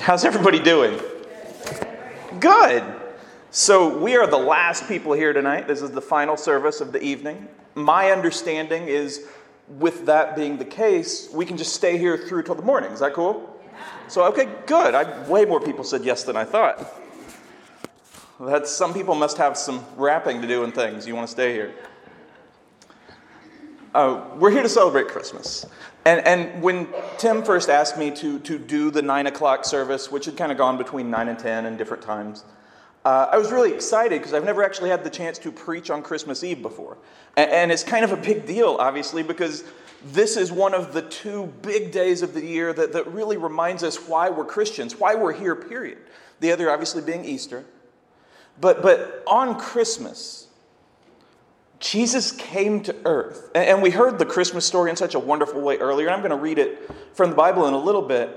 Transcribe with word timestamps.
How's 0.00 0.24
everybody 0.24 0.60
doing? 0.60 0.98
Good. 2.38 2.84
So, 3.50 3.98
we 3.98 4.16
are 4.16 4.26
the 4.26 4.38
last 4.38 4.86
people 4.86 5.12
here 5.12 5.32
tonight. 5.32 5.66
This 5.66 5.82
is 5.82 5.90
the 5.90 6.00
final 6.00 6.36
service 6.36 6.80
of 6.80 6.92
the 6.92 7.02
evening. 7.02 7.48
My 7.74 8.10
understanding 8.10 8.86
is, 8.86 9.26
with 9.68 10.06
that 10.06 10.36
being 10.36 10.56
the 10.56 10.64
case, 10.64 11.28
we 11.32 11.44
can 11.44 11.56
just 11.56 11.74
stay 11.74 11.98
here 11.98 12.16
through 12.16 12.44
till 12.44 12.54
the 12.54 12.62
morning. 12.62 12.92
Is 12.92 13.00
that 13.00 13.12
cool? 13.12 13.60
So, 14.06 14.24
okay, 14.26 14.48
good. 14.66 14.94
I, 14.94 15.28
way 15.28 15.44
more 15.44 15.60
people 15.60 15.84
said 15.84 16.04
yes 16.04 16.22
than 16.22 16.36
I 16.36 16.44
thought. 16.44 16.94
That's, 18.40 18.70
some 18.70 18.94
people 18.94 19.16
must 19.16 19.36
have 19.38 19.58
some 19.58 19.84
wrapping 19.96 20.40
to 20.40 20.48
do 20.48 20.62
and 20.64 20.72
things. 20.72 21.06
You 21.06 21.16
want 21.16 21.26
to 21.26 21.32
stay 21.32 21.52
here. 21.52 21.74
Uh, 23.94 24.22
we're 24.36 24.50
here 24.50 24.62
to 24.62 24.68
celebrate 24.68 25.08
Christmas. 25.08 25.64
And, 26.04 26.26
and 26.26 26.62
when 26.62 26.88
Tim 27.16 27.42
first 27.42 27.70
asked 27.70 27.96
me 27.96 28.10
to, 28.12 28.38
to 28.40 28.58
do 28.58 28.90
the 28.90 29.00
9 29.00 29.26
o'clock 29.26 29.64
service, 29.64 30.12
which 30.12 30.26
had 30.26 30.36
kind 30.36 30.52
of 30.52 30.58
gone 30.58 30.76
between 30.76 31.10
9 31.10 31.28
and 31.28 31.38
10 31.38 31.64
and 31.64 31.78
different 31.78 32.02
times, 32.02 32.44
uh, 33.04 33.28
I 33.32 33.38
was 33.38 33.50
really 33.50 33.72
excited 33.72 34.18
because 34.18 34.34
I've 34.34 34.44
never 34.44 34.62
actually 34.62 34.90
had 34.90 35.04
the 35.04 35.10
chance 35.10 35.38
to 35.38 35.50
preach 35.50 35.88
on 35.88 36.02
Christmas 36.02 36.44
Eve 36.44 36.60
before. 36.60 36.98
And, 37.36 37.50
and 37.50 37.72
it's 37.72 37.82
kind 37.82 38.04
of 38.04 38.12
a 38.12 38.16
big 38.16 38.46
deal, 38.46 38.76
obviously, 38.78 39.22
because 39.22 39.64
this 40.04 40.36
is 40.36 40.52
one 40.52 40.74
of 40.74 40.92
the 40.92 41.02
two 41.02 41.46
big 41.62 41.90
days 41.90 42.20
of 42.20 42.34
the 42.34 42.44
year 42.44 42.74
that, 42.74 42.92
that 42.92 43.06
really 43.12 43.38
reminds 43.38 43.82
us 43.82 43.96
why 44.06 44.28
we're 44.28 44.44
Christians, 44.44 44.96
why 44.96 45.14
we're 45.14 45.32
here, 45.32 45.54
period. 45.54 45.98
The 46.40 46.52
other, 46.52 46.70
obviously, 46.70 47.00
being 47.00 47.24
Easter. 47.24 47.64
But, 48.60 48.82
but 48.82 49.22
on 49.26 49.58
Christmas, 49.58 50.47
Jesus 51.80 52.32
came 52.32 52.82
to 52.82 52.96
earth. 53.04 53.50
And 53.54 53.82
we 53.82 53.90
heard 53.90 54.18
the 54.18 54.26
Christmas 54.26 54.66
story 54.66 54.90
in 54.90 54.96
such 54.96 55.14
a 55.14 55.18
wonderful 55.18 55.60
way 55.60 55.76
earlier, 55.78 56.10
I'm 56.10 56.20
going 56.20 56.30
to 56.30 56.36
read 56.36 56.58
it 56.58 56.90
from 57.14 57.30
the 57.30 57.36
Bible 57.36 57.66
in 57.66 57.74
a 57.74 57.78
little 57.78 58.02
bit. 58.02 58.30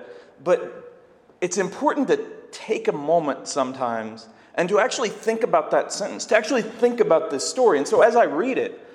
But 0.43 0.93
it's 1.41 1.57
important 1.57 2.07
to 2.09 2.23
take 2.51 2.87
a 2.87 2.91
moment 2.91 3.47
sometimes 3.47 4.27
and 4.55 4.67
to 4.69 4.79
actually 4.79 5.09
think 5.09 5.43
about 5.43 5.71
that 5.71 5.91
sentence, 5.91 6.25
to 6.25 6.37
actually 6.37 6.61
think 6.61 6.99
about 6.99 7.31
this 7.31 7.47
story. 7.47 7.77
And 7.77 7.87
so 7.87 8.01
as 8.01 8.15
I 8.15 8.25
read 8.25 8.57
it, 8.57 8.85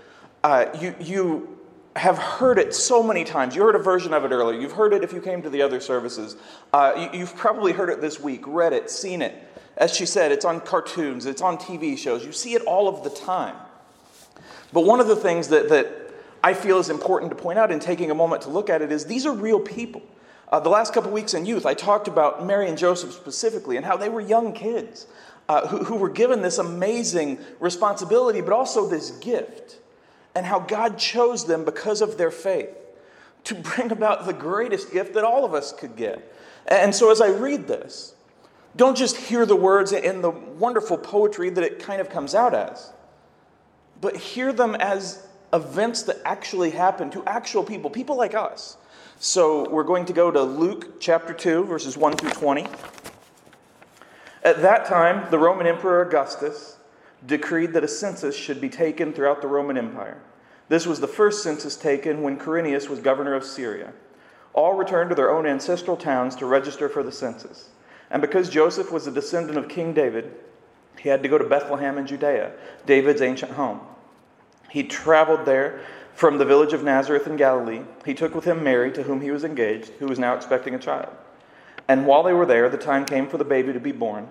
uh, 0.45 0.67
you, 0.81 0.95
you 1.01 1.59
have 1.97 2.19
heard 2.19 2.59
it 2.59 2.75
so 2.75 3.03
many 3.03 3.25
times. 3.25 3.57
You 3.57 3.63
heard 3.63 3.75
a 3.75 3.81
version 3.81 4.13
of 4.13 4.25
it 4.25 4.31
earlier. 4.31 4.61
You've 4.61 4.73
heard 4.73 4.93
it 4.93 5.03
if 5.03 5.13
you 5.13 5.21
came 5.21 5.43
to 5.43 5.51
the 5.51 5.63
other 5.63 5.81
services. 5.81 6.37
Uh, 6.73 7.09
you, 7.13 7.21
you've 7.21 7.35
probably 7.35 7.73
heard 7.73 7.89
it 7.89 8.01
this 8.01 8.21
week, 8.21 8.43
read 8.47 8.73
it, 8.73 8.91
seen 8.91 9.23
it. 9.23 9.35
As 9.79 9.95
she 9.95 10.07
said, 10.07 10.31
it's 10.31 10.45
on 10.45 10.61
cartoons, 10.61 11.27
it's 11.27 11.43
on 11.43 11.59
TV 11.59 11.99
shows. 11.99 12.25
You 12.25 12.33
see 12.33 12.55
it 12.55 12.63
all 12.63 12.89
of 12.89 13.03
the 13.03 13.11
time. 13.11 13.57
But 14.73 14.85
one 14.85 15.01
of 15.01 15.07
the 15.07 15.17
things 15.17 15.49
that, 15.49 15.69
that 15.69 15.89
I 16.43 16.55
feel 16.55 16.79
is 16.79 16.91
important 16.91 17.31
to 17.31 17.37
point 17.37 17.59
out 17.59 17.71
in 17.71 17.81
taking 17.81 18.11
a 18.11 18.15
moment 18.15 18.43
to 18.43 18.51
look 18.51 18.71
at 18.71 18.83
it 18.83 18.93
is 18.93 19.07
these 19.07 19.27
are 19.27 19.33
real 19.33 19.61
people. 19.61 20.03
Uh, 20.49 20.61
the 20.61 20.69
last 20.69 20.93
couple 20.93 21.11
weeks 21.11 21.35
in 21.35 21.45
youth, 21.45 21.67
I 21.67 21.75
talked 21.75 22.07
about 22.07 22.47
Mary 22.47 22.69
and 22.69 22.79
Joseph 22.79 23.13
specifically 23.13 23.77
and 23.77 23.85
how 23.85 23.97
they 23.97 24.09
were 24.09 24.21
young 24.21 24.53
kids 24.53 25.07
uh, 25.49 25.67
who, 25.67 25.85
who 25.85 25.97
were 25.97 26.09
given 26.09 26.43
this 26.43 26.59
amazing 26.59 27.39
responsibility, 27.61 28.41
but 28.41 28.53
also 28.53 28.89
this 28.89 29.11
gift, 29.11 29.79
and 30.35 30.47
how 30.47 30.61
God 30.61 30.99
chose 30.99 31.47
them 31.47 31.65
because 31.65 32.01
of 32.01 32.19
their 32.19 32.31
faith 32.31 32.71
to 33.45 33.55
bring 33.77 33.91
about 33.91 34.27
the 34.27 34.33
greatest 34.33 34.93
gift 34.93 35.15
that 35.15 35.25
all 35.25 35.45
of 35.45 35.55
us 35.55 35.73
could 35.73 35.97
get. 35.97 36.33
And 36.67 36.95
so 36.95 37.11
as 37.11 37.21
I 37.21 37.29
read 37.29 37.69
this, 37.69 38.15
don't 38.75 38.97
just 38.97 39.17
hear 39.17 39.47
the 39.47 39.57
words 39.57 39.93
in 39.93 40.21
the 40.21 40.31
wonderful 40.31 40.99
poetry 40.99 41.49
that 41.51 41.65
it 41.65 41.79
kind 41.79 42.01
of 42.01 42.11
comes 42.11 42.35
out 42.35 42.55
as 42.55 42.93
but 44.01 44.17
hear 44.17 44.53
them 44.53 44.75
as 44.75 45.27
events 45.53 46.03
that 46.05 46.19
actually 46.25 46.71
happen 46.71 47.11
to 47.11 47.25
actual 47.27 47.63
people, 47.63 47.91
people 47.91 48.17
like 48.17 48.35
us. 48.35 48.77
So 49.19 49.69
we're 49.71 49.85
going 49.85 50.05
to 50.07 50.13
go 50.13 50.31
to 50.31 50.43
Luke 50.43 51.01
chapter 51.01 51.33
2, 51.33 51.65
verses 51.65 51.97
1 51.97 52.17
through 52.17 52.31
20. 52.31 52.67
At 54.43 54.63
that 54.63 54.85
time, 54.85 55.31
the 55.31 55.39
Roman 55.39 55.67
Emperor 55.67 56.03
Augustus 56.03 56.77
decreed 57.27 57.73
that 57.73 57.83
a 57.83 57.89
census 57.89 58.37
should 58.37 58.61
be 58.61 58.69
taken 58.69 59.13
throughout 59.13 59.41
the 59.41 59.49
Roman 59.49 59.79
Empire. 59.79 60.21
This 60.69 60.87
was 60.87 61.01
the 61.01 61.09
first 61.09 61.43
census 61.43 61.77
taken 61.77 62.23
when 62.23 62.39
Quirinius 62.39 62.89
was 62.89 63.01
governor 63.01 63.35
of 63.35 63.45
Syria. 63.45 63.93
All 64.53 64.75
returned 64.75 65.11
to 65.11 65.17
their 65.17 65.31
own 65.31 65.47
ancestral 65.47 65.97
towns 65.97 66.35
to 66.37 66.47
register 66.47 66.89
for 66.89 67.03
the 67.03 67.13
census. 67.13 67.71
And 68.11 68.21
because 68.21 68.49
Joseph 68.49 68.93
was 68.93 69.07
a 69.07 69.13
descendant 69.13 69.59
of 69.59 69.69
King 69.69 69.93
David, 69.93 70.33
he 70.99 71.09
had 71.09 71.23
to 71.23 71.29
go 71.29 71.39
to 71.39 71.45
Bethlehem 71.45 71.99
in 71.99 72.07
Judea, 72.07 72.53
David's 72.87 73.23
ancient 73.23 73.53
home. 73.53 73.81
He 74.71 74.83
traveled 74.83 75.45
there 75.45 75.81
from 76.15 76.39
the 76.39 76.45
village 76.45 76.73
of 76.73 76.83
Nazareth 76.83 77.27
in 77.27 77.37
Galilee. 77.37 77.83
He 78.05 78.15
took 78.15 78.35
with 78.35 78.45
him 78.45 78.65
Mary, 78.65 78.91
to 78.93 79.03
whom 79.03 79.21
he 79.21 79.31
was 79.31 79.45
engaged, 79.45 79.91
who 79.99 80.07
was 80.07 80.19
now 80.19 80.35
expecting 80.35 80.75
a 80.75 80.79
child. 80.79 81.15
And 81.89 82.07
while 82.07 82.23
they 82.23 82.33
were 82.33 82.47
there, 82.47 82.69
the 82.69 82.79
time 82.79 83.05
came 83.05 83.29
for 83.29 83.39
the 83.39 83.45
baby 83.45 83.73
to 83.73 83.81
be 83.81 83.93
born. 83.93 84.29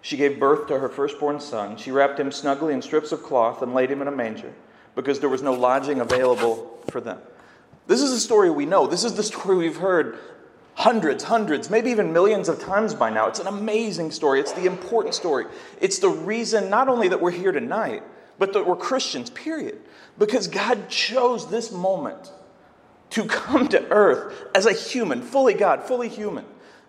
She 0.00 0.16
gave 0.16 0.38
birth 0.38 0.68
to 0.68 0.78
her 0.78 0.88
firstborn 0.88 1.40
son. 1.40 1.76
She 1.76 1.90
wrapped 1.90 2.20
him 2.20 2.30
snugly 2.30 2.74
in 2.74 2.82
strips 2.82 3.12
of 3.12 3.22
cloth 3.22 3.62
and 3.62 3.74
laid 3.74 3.90
him 3.90 4.02
in 4.02 4.08
a 4.08 4.12
manger 4.12 4.52
because 4.94 5.20
there 5.20 5.28
was 5.28 5.42
no 5.42 5.52
lodging 5.52 6.00
available 6.00 6.82
for 6.90 7.00
them. 7.00 7.18
This 7.86 8.02
is 8.02 8.12
a 8.12 8.20
story 8.20 8.50
we 8.50 8.66
know. 8.66 8.86
This 8.86 9.04
is 9.04 9.14
the 9.14 9.22
story 9.22 9.56
we've 9.56 9.76
heard 9.76 10.18
hundreds, 10.78 11.24
hundreds, 11.24 11.70
maybe 11.70 11.90
even 11.90 12.12
millions 12.12 12.48
of 12.48 12.60
times 12.60 12.94
by 12.94 13.10
now. 13.10 13.26
It's 13.26 13.40
an 13.40 13.48
amazing 13.48 14.12
story. 14.12 14.38
It's 14.38 14.52
the 14.52 14.66
important 14.66 15.12
story. 15.12 15.46
It's 15.80 15.98
the 15.98 16.08
reason 16.08 16.70
not 16.70 16.88
only 16.88 17.08
that 17.08 17.20
we're 17.20 17.32
here 17.32 17.50
tonight, 17.50 18.04
but 18.38 18.52
that 18.52 18.64
we're 18.64 18.76
Christians, 18.76 19.28
period. 19.30 19.80
Because 20.18 20.46
God 20.46 20.88
chose 20.88 21.50
this 21.50 21.72
moment 21.72 22.30
to 23.10 23.24
come 23.24 23.66
to 23.68 23.90
earth 23.90 24.32
as 24.54 24.66
a 24.66 24.72
human, 24.72 25.20
fully 25.20 25.54
God, 25.54 25.82
fully 25.82 26.08
human, 26.08 26.44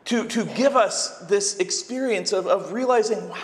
to, 0.05 0.27
to 0.27 0.45
give 0.45 0.75
us 0.75 1.17
this 1.21 1.57
experience 1.57 2.31
of, 2.31 2.45
of 2.45 2.71
realizing, 2.71 3.27
wow, 3.27 3.41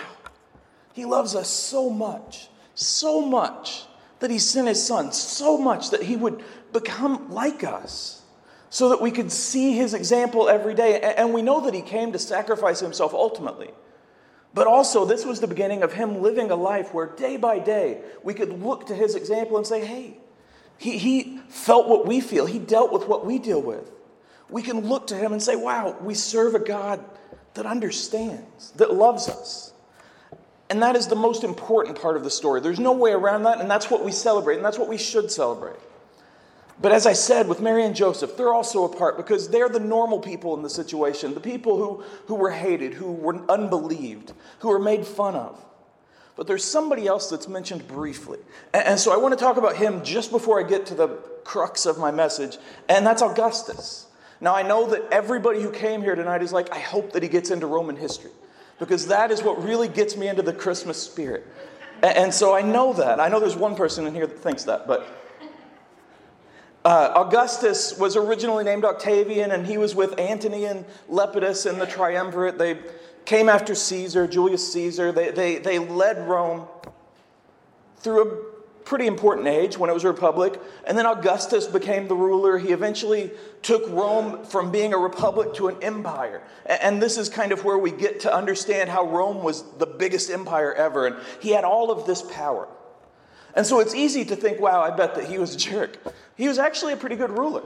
He 0.92 1.04
loves 1.04 1.34
us 1.34 1.48
so 1.48 1.90
much, 1.90 2.50
so 2.76 3.20
much 3.20 3.82
that 4.20 4.30
He 4.30 4.38
sent 4.38 4.68
His 4.68 4.86
Son, 4.86 5.10
so 5.10 5.58
much 5.58 5.90
that 5.90 6.04
He 6.04 6.14
would 6.14 6.44
become 6.72 7.32
like 7.32 7.64
us 7.64 8.22
so 8.70 8.88
that 8.90 9.00
we 9.00 9.10
could 9.10 9.30
see 9.30 9.72
his 9.72 9.94
example 9.94 10.48
every 10.48 10.74
day. 10.74 11.00
And 11.00 11.32
we 11.32 11.42
know 11.42 11.60
that 11.62 11.74
he 11.74 11.82
came 11.82 12.12
to 12.12 12.18
sacrifice 12.18 12.80
himself 12.80 13.14
ultimately. 13.14 13.70
But 14.54 14.66
also, 14.66 15.04
this 15.04 15.24
was 15.24 15.40
the 15.40 15.46
beginning 15.46 15.82
of 15.82 15.92
him 15.92 16.22
living 16.22 16.50
a 16.50 16.56
life 16.56 16.94
where 16.94 17.06
day 17.06 17.36
by 17.36 17.58
day 17.58 18.00
we 18.22 18.32
could 18.32 18.62
look 18.62 18.86
to 18.86 18.94
his 18.94 19.14
example 19.14 19.58
and 19.58 19.66
say, 19.66 19.84
hey, 19.84 20.16
he, 20.78 20.98
he 20.98 21.38
felt 21.48 21.88
what 21.88 22.06
we 22.06 22.20
feel, 22.20 22.46
he 22.46 22.58
dealt 22.58 22.92
with 22.92 23.06
what 23.06 23.24
we 23.24 23.38
deal 23.38 23.60
with. 23.60 23.90
We 24.48 24.62
can 24.62 24.80
look 24.80 25.08
to 25.08 25.16
him 25.16 25.32
and 25.32 25.42
say, 25.42 25.56
wow, 25.56 25.96
we 26.00 26.14
serve 26.14 26.54
a 26.54 26.58
God 26.58 27.04
that 27.54 27.66
understands, 27.66 28.70
that 28.72 28.94
loves 28.94 29.28
us. 29.28 29.72
And 30.68 30.82
that 30.82 30.96
is 30.96 31.06
the 31.06 31.16
most 31.16 31.44
important 31.44 32.00
part 32.00 32.16
of 32.16 32.24
the 32.24 32.30
story. 32.30 32.60
There's 32.60 32.80
no 32.80 32.92
way 32.92 33.12
around 33.12 33.44
that, 33.44 33.60
and 33.60 33.70
that's 33.70 33.90
what 33.90 34.04
we 34.04 34.12
celebrate, 34.12 34.56
and 34.56 34.64
that's 34.64 34.78
what 34.78 34.88
we 34.88 34.98
should 34.98 35.30
celebrate. 35.30 35.78
But 36.80 36.92
as 36.92 37.06
I 37.06 37.14
said, 37.14 37.48
with 37.48 37.60
Mary 37.60 37.84
and 37.84 37.96
Joseph, 37.96 38.36
they're 38.36 38.52
also 38.52 38.84
apart 38.84 39.16
because 39.16 39.48
they're 39.48 39.68
the 39.68 39.80
normal 39.80 40.20
people 40.20 40.54
in 40.54 40.62
the 40.62 40.70
situation, 40.70 41.32
the 41.32 41.40
people 41.40 41.78
who, 41.78 42.04
who 42.26 42.34
were 42.34 42.50
hated, 42.50 42.92
who 42.94 43.12
were 43.12 43.50
unbelieved, 43.50 44.32
who 44.58 44.68
were 44.68 44.78
made 44.78 45.06
fun 45.06 45.34
of. 45.34 45.64
But 46.36 46.46
there's 46.46 46.64
somebody 46.64 47.06
else 47.06 47.30
that's 47.30 47.48
mentioned 47.48 47.88
briefly. 47.88 48.38
And, 48.74 48.84
and 48.84 49.00
so 49.00 49.10
I 49.10 49.16
want 49.16 49.32
to 49.32 49.42
talk 49.42 49.56
about 49.56 49.76
him 49.76 50.04
just 50.04 50.30
before 50.30 50.60
I 50.60 50.68
get 50.68 50.84
to 50.86 50.94
the 50.94 51.08
crux 51.44 51.86
of 51.86 51.96
my 51.96 52.10
message, 52.10 52.58
and 52.90 53.06
that's 53.06 53.22
Augustus. 53.22 54.06
Now, 54.38 54.54
I 54.54 54.60
know 54.62 54.86
that 54.90 55.02
everybody 55.10 55.62
who 55.62 55.70
came 55.70 56.02
here 56.02 56.14
tonight 56.14 56.42
is 56.42 56.52
like, 56.52 56.70
I 56.74 56.78
hope 56.78 57.12
that 57.12 57.22
he 57.22 57.28
gets 57.30 57.50
into 57.50 57.66
Roman 57.66 57.96
history, 57.96 58.32
because 58.78 59.06
that 59.06 59.30
is 59.30 59.42
what 59.42 59.64
really 59.64 59.88
gets 59.88 60.14
me 60.14 60.28
into 60.28 60.42
the 60.42 60.52
Christmas 60.52 61.02
spirit. 61.02 61.46
And, 62.02 62.16
and 62.18 62.34
so 62.34 62.54
I 62.54 62.60
know 62.60 62.92
that. 62.92 63.18
I 63.18 63.28
know 63.28 63.40
there's 63.40 63.56
one 63.56 63.74
person 63.74 64.06
in 64.06 64.14
here 64.14 64.26
that 64.26 64.38
thinks 64.40 64.64
that, 64.64 64.86
but 64.86 65.08
uh, 66.86 67.12
Augustus 67.16 67.98
was 67.98 68.14
originally 68.14 68.62
named 68.62 68.84
Octavian, 68.84 69.50
and 69.50 69.66
he 69.66 69.76
was 69.76 69.96
with 69.96 70.20
Antony 70.20 70.66
and 70.66 70.84
Lepidus 71.10 71.68
in 71.68 71.80
the 71.80 71.86
triumvirate. 71.86 72.58
They 72.58 72.78
came 73.24 73.48
after 73.48 73.74
Caesar, 73.74 74.28
Julius 74.28 74.72
Caesar. 74.72 75.10
They, 75.10 75.32
they, 75.32 75.56
they 75.58 75.80
led 75.80 76.28
Rome 76.28 76.68
through 77.98 78.22
a 78.22 78.84
pretty 78.84 79.08
important 79.08 79.48
age 79.48 79.76
when 79.76 79.90
it 79.90 79.94
was 79.94 80.04
a 80.04 80.08
republic. 80.12 80.60
And 80.86 80.96
then 80.96 81.06
Augustus 81.06 81.66
became 81.66 82.06
the 82.06 82.14
ruler. 82.14 82.56
He 82.56 82.68
eventually 82.68 83.32
took 83.62 83.90
Rome 83.90 84.44
from 84.44 84.70
being 84.70 84.94
a 84.94 84.98
republic 84.98 85.54
to 85.54 85.66
an 85.66 85.82
empire. 85.82 86.40
And 86.66 87.02
this 87.02 87.18
is 87.18 87.28
kind 87.28 87.50
of 87.50 87.64
where 87.64 87.78
we 87.78 87.90
get 87.90 88.20
to 88.20 88.32
understand 88.32 88.90
how 88.90 89.08
Rome 89.08 89.42
was 89.42 89.64
the 89.78 89.86
biggest 89.86 90.30
empire 90.30 90.72
ever. 90.72 91.08
And 91.08 91.16
he 91.40 91.50
had 91.50 91.64
all 91.64 91.90
of 91.90 92.06
this 92.06 92.22
power. 92.22 92.68
And 93.56 93.66
so 93.66 93.80
it's 93.80 93.94
easy 93.94 94.24
to 94.26 94.36
think, 94.36 94.60
wow, 94.60 94.82
I 94.82 94.94
bet 94.94 95.16
that 95.16 95.24
he 95.24 95.38
was 95.38 95.56
a 95.56 95.58
jerk. 95.58 95.98
He 96.36 96.48
was 96.48 96.58
actually 96.58 96.92
a 96.92 96.96
pretty 96.96 97.16
good 97.16 97.30
ruler. 97.30 97.62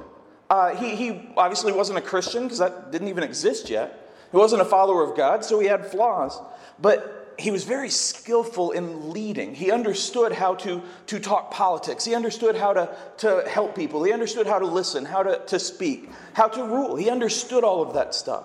Uh, 0.49 0.75
he, 0.75 0.97
he 0.97 1.29
obviously 1.37 1.73
wasn't 1.73 1.99
a 1.99 2.03
Christian 2.03 2.45
because 2.45 2.59
that 2.59 2.91
didn't 2.91 3.09
even 3.09 3.23
exist 3.23 3.71
yet. 3.71 4.13
He 4.31 4.37
wasn't 4.37 4.63
a 4.63 4.65
follower 4.65 5.03
of 5.03 5.17
God, 5.17 5.45
so 5.45 5.59
he 5.61 5.67
had 5.67 5.87
flaws. 5.87 6.41
But 6.81 7.35
he 7.39 7.51
was 7.51 7.65
very 7.65 7.89
skillful 7.89 8.71
in 8.73 9.13
leading. 9.13 9.55
He 9.55 9.71
understood 9.71 10.33
how 10.33 10.55
to, 10.57 10.83
to 11.07 11.19
talk 11.19 11.51
politics. 11.51 12.05
He 12.05 12.15
understood 12.15 12.57
how 12.57 12.75
to, 12.75 12.97
to 13.19 13.45
help 13.49 13.75
people. 13.75 14.03
He 14.05 14.13
understood 14.13 14.47
how 14.47 14.59
to 14.59 14.67
listen, 14.67 15.05
how 15.05 15.23
to, 15.23 15.41
to 15.47 15.59
speak, 15.59 16.11
how 16.35 16.49
to 16.49 16.63
rule. 16.65 16.97
He 16.97 17.11
understood 17.11 17.65
all 17.65 17.83
of 17.83 17.95
that 17.95 18.15
stuff. 18.15 18.45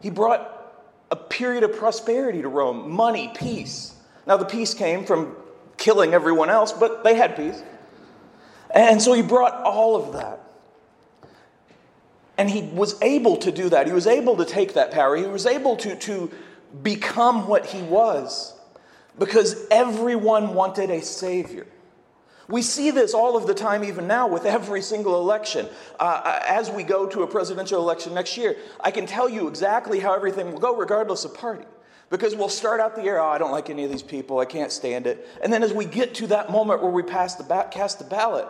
He 0.00 0.10
brought 0.10 0.52
a 1.10 1.16
period 1.16 1.62
of 1.62 1.76
prosperity 1.76 2.42
to 2.42 2.48
Rome 2.48 2.90
money, 2.90 3.32
peace. 3.34 3.94
Now, 4.26 4.36
the 4.36 4.44
peace 4.44 4.74
came 4.74 5.04
from 5.04 5.36
killing 5.76 6.14
everyone 6.14 6.50
else, 6.50 6.72
but 6.72 7.04
they 7.04 7.14
had 7.14 7.36
peace. 7.36 7.62
And 8.76 9.00
so 9.00 9.14
he 9.14 9.22
brought 9.22 9.54
all 9.62 9.96
of 9.96 10.12
that. 10.12 10.40
And 12.36 12.50
he 12.50 12.62
was 12.62 13.00
able 13.00 13.38
to 13.38 13.50
do 13.50 13.70
that. 13.70 13.86
He 13.86 13.92
was 13.94 14.06
able 14.06 14.36
to 14.36 14.44
take 14.44 14.74
that 14.74 14.90
power. 14.90 15.16
He 15.16 15.24
was 15.24 15.46
able 15.46 15.76
to, 15.76 15.96
to 15.96 16.30
become 16.82 17.48
what 17.48 17.64
he 17.64 17.80
was 17.82 18.52
because 19.18 19.66
everyone 19.70 20.52
wanted 20.52 20.90
a 20.90 21.00
savior. 21.00 21.66
We 22.48 22.60
see 22.60 22.90
this 22.90 23.14
all 23.14 23.36
of 23.36 23.46
the 23.46 23.54
time, 23.54 23.82
even 23.82 24.06
now, 24.06 24.28
with 24.28 24.44
every 24.44 24.82
single 24.82 25.18
election. 25.18 25.66
Uh, 25.98 26.20
uh, 26.24 26.42
as 26.46 26.70
we 26.70 26.82
go 26.82 27.06
to 27.06 27.22
a 27.22 27.26
presidential 27.26 27.80
election 27.80 28.12
next 28.12 28.36
year, 28.36 28.56
I 28.78 28.90
can 28.90 29.06
tell 29.06 29.28
you 29.28 29.48
exactly 29.48 29.98
how 29.98 30.14
everything 30.14 30.52
will 30.52 30.60
go, 30.60 30.76
regardless 30.76 31.24
of 31.24 31.34
party. 31.34 31.64
Because 32.08 32.36
we'll 32.36 32.48
start 32.48 32.80
out 32.80 32.94
the 32.94 33.02
year, 33.02 33.18
oh, 33.18 33.26
I 33.26 33.38
don't 33.38 33.50
like 33.50 33.68
any 33.68 33.84
of 33.84 33.90
these 33.90 34.02
people, 34.02 34.38
I 34.38 34.44
can't 34.44 34.70
stand 34.70 35.06
it. 35.06 35.28
And 35.42 35.52
then 35.52 35.62
as 35.62 35.72
we 35.72 35.84
get 35.84 36.14
to 36.16 36.28
that 36.28 36.50
moment 36.50 36.82
where 36.82 36.90
we 36.90 37.02
pass 37.02 37.34
the 37.34 37.42
ba- 37.42 37.68
cast 37.70 37.98
the 37.98 38.04
ballot, 38.04 38.46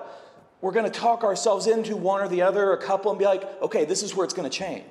we're 0.60 0.72
going 0.72 0.90
to 0.90 0.90
talk 0.90 1.24
ourselves 1.24 1.66
into 1.66 1.96
one 1.96 2.20
or 2.20 2.28
the 2.28 2.42
other, 2.42 2.72
a 2.72 2.78
couple, 2.78 3.10
and 3.10 3.18
be 3.18 3.24
like, 3.24 3.44
okay, 3.62 3.84
this 3.84 4.02
is 4.02 4.14
where 4.14 4.24
it's 4.24 4.34
going 4.34 4.48
to 4.48 4.54
change. 4.54 4.84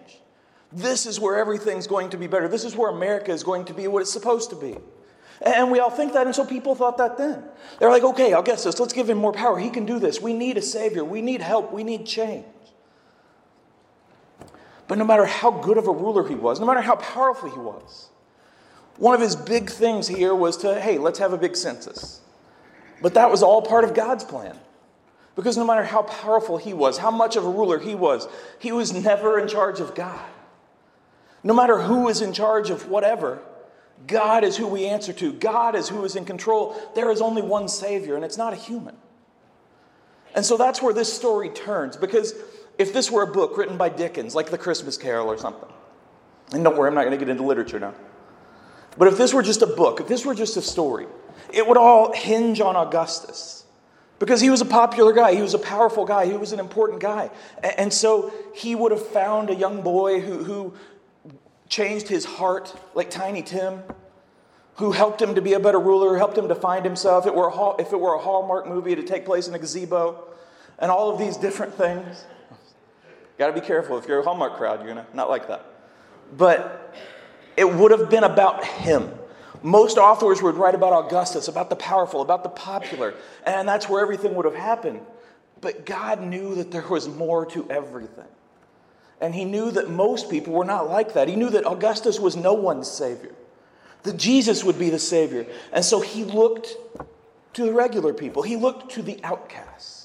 This 0.71 1.06
is 1.06 1.19
where 1.19 1.38
everything's 1.38 1.88
going 1.88 2.09
to 2.09 2.17
be 2.17 2.27
better. 2.27 2.47
This 2.47 2.65
is 2.65 2.75
where 2.75 2.89
America 2.89 3.31
is 3.31 3.44
going 3.44 3.65
to 3.65 3.73
be 3.73 3.88
what 3.88 4.01
it's 4.01 4.12
supposed 4.12 4.50
to 4.50 4.56
be. 4.56 4.77
And 5.41 5.71
we 5.71 5.79
all 5.79 5.89
think 5.89 6.13
that, 6.13 6.25
and 6.25 6.35
so 6.35 6.45
people 6.45 6.75
thought 6.75 6.97
that 6.97 7.17
then. 7.17 7.44
They're 7.79 7.89
like, 7.89 8.03
okay, 8.03 8.33
Augustus. 8.33 8.79
Let's 8.79 8.94
give 8.94 9.09
him 9.09 9.17
more 9.17 9.33
power. 9.33 9.59
He 9.59 9.69
can 9.69 9.85
do 9.85 10.00
this. 10.00 10.21
We 10.21 10.33
need 10.33 10.57
a 10.57 10.62
Savior. 10.62 11.03
We 11.03 11.21
need 11.21 11.41
help. 11.41 11.71
We 11.71 11.83
need 11.83 12.06
change. 12.06 12.45
But 14.88 14.97
no 14.97 15.06
matter 15.06 15.25
how 15.25 15.51
good 15.51 15.77
of 15.77 15.88
a 15.88 15.91
ruler 15.91 16.27
he 16.27 16.35
was, 16.35 16.59
no 16.59 16.65
matter 16.65 16.81
how 16.81 16.95
powerful 16.95 17.50
he 17.50 17.59
was, 17.59 18.09
one 18.97 19.13
of 19.13 19.21
his 19.21 19.36
big 19.36 19.69
things 19.69 20.07
here 20.07 20.33
was 20.33 20.57
to, 20.57 20.80
hey, 20.80 20.97
let's 20.97 21.19
have 21.19 21.33
a 21.33 21.38
big 21.38 21.56
census. 21.56 22.21
But 23.01 23.13
that 23.15 23.30
was 23.30 23.44
all 23.44 23.62
part 23.62 23.83
of 23.83 23.94
God's 23.94 24.24
plan. 24.24 24.57
Because 25.36 25.57
no 25.57 25.65
matter 25.65 25.83
how 25.83 26.03
powerful 26.03 26.57
he 26.57 26.74
was, 26.74 26.97
how 26.97 27.12
much 27.12 27.36
of 27.36 27.45
a 27.45 27.50
ruler 27.50 27.77
he 27.77 27.94
was, 27.94 28.27
he 28.57 28.71
was 28.71 28.94
never 28.94 29.38
in 29.38 29.50
charge 29.50 29.81
of 29.81 29.94
God. 29.94 30.25
No 31.44 31.53
matter 31.53 31.81
who 31.81 32.07
is 32.07 32.21
in 32.21 32.31
charge 32.31 32.69
of 32.69 32.89
whatever, 32.89 33.39
God 34.07 34.44
is 34.44 34.56
who 34.56 34.68
we 34.68 34.86
answer 34.86 35.12
to. 35.13 35.33
God 35.33 35.75
is 35.75 35.89
who 35.89 36.06
is 36.06 36.15
in 36.15 36.25
control. 36.25 36.75
There 36.95 37.12
is 37.12 37.21
only 37.21 37.41
one 37.41 37.68
Savior, 37.68 38.15
and 38.15 38.24
it's 38.24 38.38
not 38.38 38.53
a 38.53 38.56
human. 38.56 38.95
And 40.33 40.45
so 40.45 40.57
that's 40.57 40.81
where 40.81 40.94
this 40.94 41.12
story 41.12 41.50
turns. 41.50 41.98
Because 41.98 42.33
if 42.77 42.94
this 42.94 43.12
were 43.12 43.24
a 43.24 43.27
book 43.27 43.57
written 43.57 43.77
by 43.77 43.89
Dickens, 43.89 44.36
like 44.36 44.50
The 44.50 44.57
Christmas 44.57 44.98
Carol 44.98 45.27
or 45.27 45.38
something, 45.38 45.69
and 46.53 46.63
don't 46.63 46.77
worry, 46.77 46.88
I'm 46.88 46.95
not 46.95 47.03
going 47.03 47.18
to 47.18 47.18
get 47.18 47.30
into 47.30 47.44
literature 47.44 47.80
now. 47.80 47.94
But 48.97 49.07
if 49.07 49.18
this 49.18 49.33
were 49.33 49.44
just 49.44 49.62
a 49.62 49.68
book, 49.68 50.00
if 50.00 50.07
this 50.07 50.25
were 50.25 50.36
just 50.36 50.57
a 50.57 50.62
story, 50.62 51.07
it 51.51 51.68
would 51.68 51.77
all 51.77 52.13
hinge 52.13 52.62
on 52.62 52.75
Augustus. 52.75 53.65
Because 54.18 54.39
he 54.39 54.50
was 54.50 54.62
a 54.62 54.65
popular 54.65 55.12
guy, 55.12 55.36
he 55.36 55.42
was 55.42 55.53
a 55.53 55.59
powerful 55.59 56.06
guy, 56.06 56.25
he 56.25 56.38
was 56.38 56.53
an 56.53 56.59
important 56.59 57.01
guy. 57.01 57.30
And 57.62 57.92
so 57.92 58.33
he 58.56 58.74
would 58.74 58.92
have 58.92 59.06
found 59.06 59.50
a 59.50 59.56
young 59.56 59.81
boy 59.81 60.21
who, 60.21 60.44
who 60.44 60.74
changed 61.68 62.07
his 62.07 62.24
heart, 62.24 62.74
like 62.94 63.09
Tiny 63.09 63.42
Tim, 63.42 63.83
who 64.75 64.94
helped 64.94 65.21
him 65.21 65.36
to 65.36 65.41
be 65.41 65.53
a 65.53 65.59
better 65.59 65.80
ruler, 65.80 66.18
helped 66.18 66.38
him 66.38 66.48
to 66.48 66.56
find 66.56 66.86
himself. 66.86 67.25
If 67.25 67.33
it 67.33 67.36
were 67.36 67.50
a, 67.50 67.81
if 67.81 67.91
it 67.91 68.00
were 68.00 68.13
a 68.13 68.19
Hallmark 68.19 68.68
movie 68.68 68.95
to 68.95 69.03
take 69.03 69.25
place 69.25 69.48
in 69.48 69.53
a 69.53 69.59
gazebo, 69.59 70.24
and 70.80 70.91
all 70.91 71.12
of 71.12 71.19
these 71.19 71.38
different 71.38 71.74
things. 71.74 72.25
Got 73.38 73.48
to 73.48 73.53
be 73.53 73.65
careful. 73.65 73.98
If 73.98 74.07
you're 74.07 74.19
a 74.19 74.24
Hallmark 74.24 74.56
crowd, 74.56 74.80
you're 74.80 74.94
gonna 74.94 75.07
not 75.13 75.30
like 75.30 75.48
that. 75.48 75.65
But 76.38 76.95
it 77.57 77.74
would 77.74 77.92
have 77.92 78.10
been 78.10 78.24
about 78.24 78.66
him. 78.66 79.12
Most 79.63 79.98
authors 79.98 80.42
would 80.42 80.56
write 80.56 80.75
about 80.75 81.06
Augustus, 81.06 81.48
about 81.48 81.69
the 81.69 81.75
powerful, 81.75 82.22
about 82.22 82.44
the 82.44 82.50
popular, 82.50 83.16
and 83.46 83.68
that's 83.68 83.90
where 83.90 84.02
everything 84.02 84.36
would 84.36 84.46
have 84.46 84.56
happened. 84.56 85.02
But 85.62 85.86
God 85.86 86.22
knew 86.22 86.56
that 86.56 86.72
there 86.72 86.88
was 86.88 87.07
more 87.07 87.46
to 87.48 87.69
everything. 87.69 88.28
And 89.22 89.34
he 89.34 89.46
knew 89.46 89.72
that 89.72 89.90
most 89.90 90.30
people 90.30 90.54
were 90.54 90.66
not 90.66 90.90
like 90.90 91.13
that. 91.13 91.28
He 91.28 91.36
knew 91.36 91.50
that 91.50 91.66
Augustus 91.66 92.19
was 92.19 92.36
no 92.36 92.54
one's 92.54 92.90
Savior, 92.92 93.31
that 94.04 94.18
Jesus 94.18 94.63
would 94.63 94.78
be 94.78 94.90
the 94.90 95.00
Savior. 95.00 95.48
And 95.72 95.84
so 95.84 96.01
he 96.01 96.25
looked 96.25 96.75
to 97.54 97.63
the 97.63 97.74
regular 97.74 98.13
people, 98.13 98.44
he 98.44 98.58
looked 98.58 98.92
to 98.92 99.01
the 99.01 99.19
outcasts. 99.24 100.01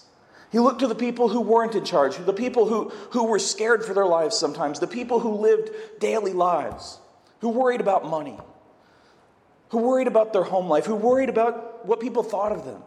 He 0.53 0.59
looked 0.59 0.81
to 0.81 0.89
the 0.89 0.97
people 0.97 1.29
who 1.29 1.41
weren't 1.41 1.77
in 1.77 1.85
charge, 1.85 2.17
the 2.17 2.33
people 2.33 2.67
who, 2.67 2.89
who 3.11 3.25
were 3.25 3.39
scared 3.39 3.85
for 3.85 3.95
their 3.95 4.07
lives 4.07 4.37
sometimes, 4.37 4.81
the 4.81 4.89
people 4.89 5.21
who 5.21 5.31
lived 5.31 5.71
daily 6.01 6.33
lives, 6.33 6.99
who 7.41 7.49
worried 7.49 7.81
about 7.81 8.07
money, 8.07 8.39
who 9.71 9.79
worried 9.79 10.07
about 10.07 10.33
their 10.33 10.45
home 10.45 10.69
life, 10.69 10.87
who 10.87 10.95
worried 10.95 11.29
about 11.29 11.87
what 11.87 12.01
people 12.01 12.23
thought 12.23 12.53
of 12.53 12.65
them. 12.65 12.83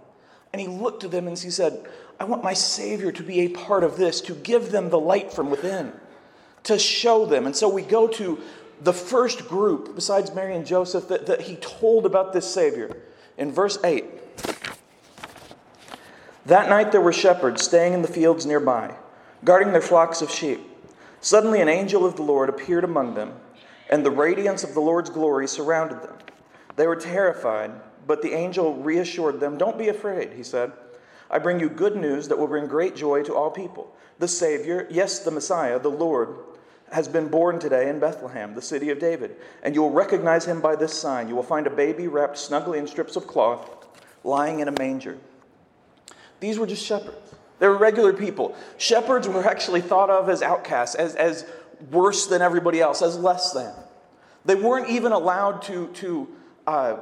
And 0.52 0.62
he 0.62 0.68
looked 0.68 1.02
to 1.02 1.08
them 1.08 1.28
and 1.28 1.38
he 1.38 1.50
said, 1.50 1.88
I 2.20 2.26
want 2.26 2.44
my 2.44 2.54
Savior 2.54 3.12
to 3.12 3.24
be 3.24 3.42
a 3.42 3.50
part 3.50 3.84
of 3.84 3.98
this, 3.98 4.22
to 4.22 4.36
give 4.36 4.72
them 4.72 4.90
the 4.90 5.00
light 5.00 5.34
from 5.34 5.50
within 5.50 5.94
to 6.64 6.80
show 6.80 7.26
them. 7.26 7.46
And 7.46 7.56
so 7.56 7.70
we 7.70 7.82
go 7.82 8.08
to 8.08 8.40
the 8.82 8.94
first 8.94 9.48
group, 9.48 9.96
besides 9.96 10.34
Mary 10.34 10.56
and 10.56 10.66
Joseph, 10.66 11.08
that, 11.10 11.28
that 11.28 11.42
he 11.42 11.56
told 11.58 12.06
about 12.06 12.34
this 12.34 12.52
Savior. 12.52 12.98
In 13.38 13.52
verse 13.52 13.78
8, 13.84 14.06
that 16.46 16.70
night 16.70 16.92
there 16.92 17.02
were 17.02 17.14
shepherds 17.14 17.64
staying 17.64 17.94
in 17.94 18.02
the 18.02 18.08
fields 18.08 18.46
nearby, 18.46 18.96
guarding 19.44 19.72
their 19.72 19.82
flocks 19.82 20.22
of 20.22 20.30
sheep. 20.30 20.60
Suddenly 21.22 21.62
an 21.62 21.70
angel 21.70 22.06
of 22.06 22.16
the 22.18 22.22
Lord 22.22 22.50
appeared 22.50 22.84
among 22.84 23.16
them, 23.16 23.34
and 23.94 24.04
the 24.04 24.10
radiance 24.10 24.64
of 24.64 24.74
the 24.74 24.80
Lord's 24.80 25.12
glory 25.12 25.48
surrounded 25.48 26.02
them. 26.02 26.16
They 26.78 26.88
were 26.88 26.96
terrified, 26.96 27.70
but 28.08 28.24
the 28.24 28.34
angel 28.34 28.74
reassured 28.78 29.40
them. 29.40 29.56
Don't 29.56 29.78
be 29.78 29.90
afraid, 29.90 30.34
he 30.34 30.42
said. 30.42 30.72
I 31.30 31.38
bring 31.38 31.60
you 31.60 31.70
good 31.70 31.96
news 31.96 32.28
that 32.28 32.38
will 32.40 32.48
bring 32.48 32.66
great 32.66 32.96
joy 32.96 33.22
to 33.22 33.36
all 33.36 33.52
people. 33.52 33.96
The 34.18 34.28
Savior, 34.28 34.88
yes, 34.90 35.20
the 35.20 35.30
Messiah, 35.30 35.78
the 35.78 35.92
Lord, 35.92 36.38
has 36.92 37.08
been 37.08 37.28
born 37.28 37.60
today 37.60 37.88
in 37.88 38.00
Bethlehem, 38.00 38.56
the 38.56 38.64
city 38.64 38.90
of 38.90 38.98
David. 38.98 39.36
And 39.62 39.76
you 39.76 39.84
will 39.84 39.92
recognize 39.92 40.44
him 40.44 40.60
by 40.60 40.76
this 40.76 41.00
sign. 41.00 41.30
You 41.30 41.36
will 41.36 41.44
find 41.44 41.68
a 41.68 41.70
baby 41.70 42.08
wrapped 42.08 42.40
snugly 42.40 42.80
in 42.80 42.88
strips 42.88 43.16
of 43.16 43.28
cloth, 43.28 43.70
lying 44.24 44.60
in 44.60 44.70
a 44.70 44.80
manger. 44.80 45.20
These 46.40 46.58
were 46.58 46.66
just 46.66 46.84
shepherds. 46.84 47.36
They 47.60 47.68
were 47.68 47.78
regular 47.78 48.14
people. 48.14 48.56
Shepherds 48.78 49.30
were 49.30 49.48
actually 49.48 49.82
thought 49.82 50.10
of 50.10 50.30
as 50.30 50.42
outcasts, 50.42 50.96
as, 50.96 51.14
as 51.14 51.46
worse 51.92 52.26
than 52.26 52.42
everybody 52.42 52.82
else, 52.82 53.04
as 53.04 53.20
less 53.20 53.52
than. 53.52 53.72
They 54.46 54.56
weren't 54.56 54.90
even 54.90 55.12
allowed 55.12 55.62
to, 55.64 55.88
to 55.88 56.28
uh, 56.68 56.98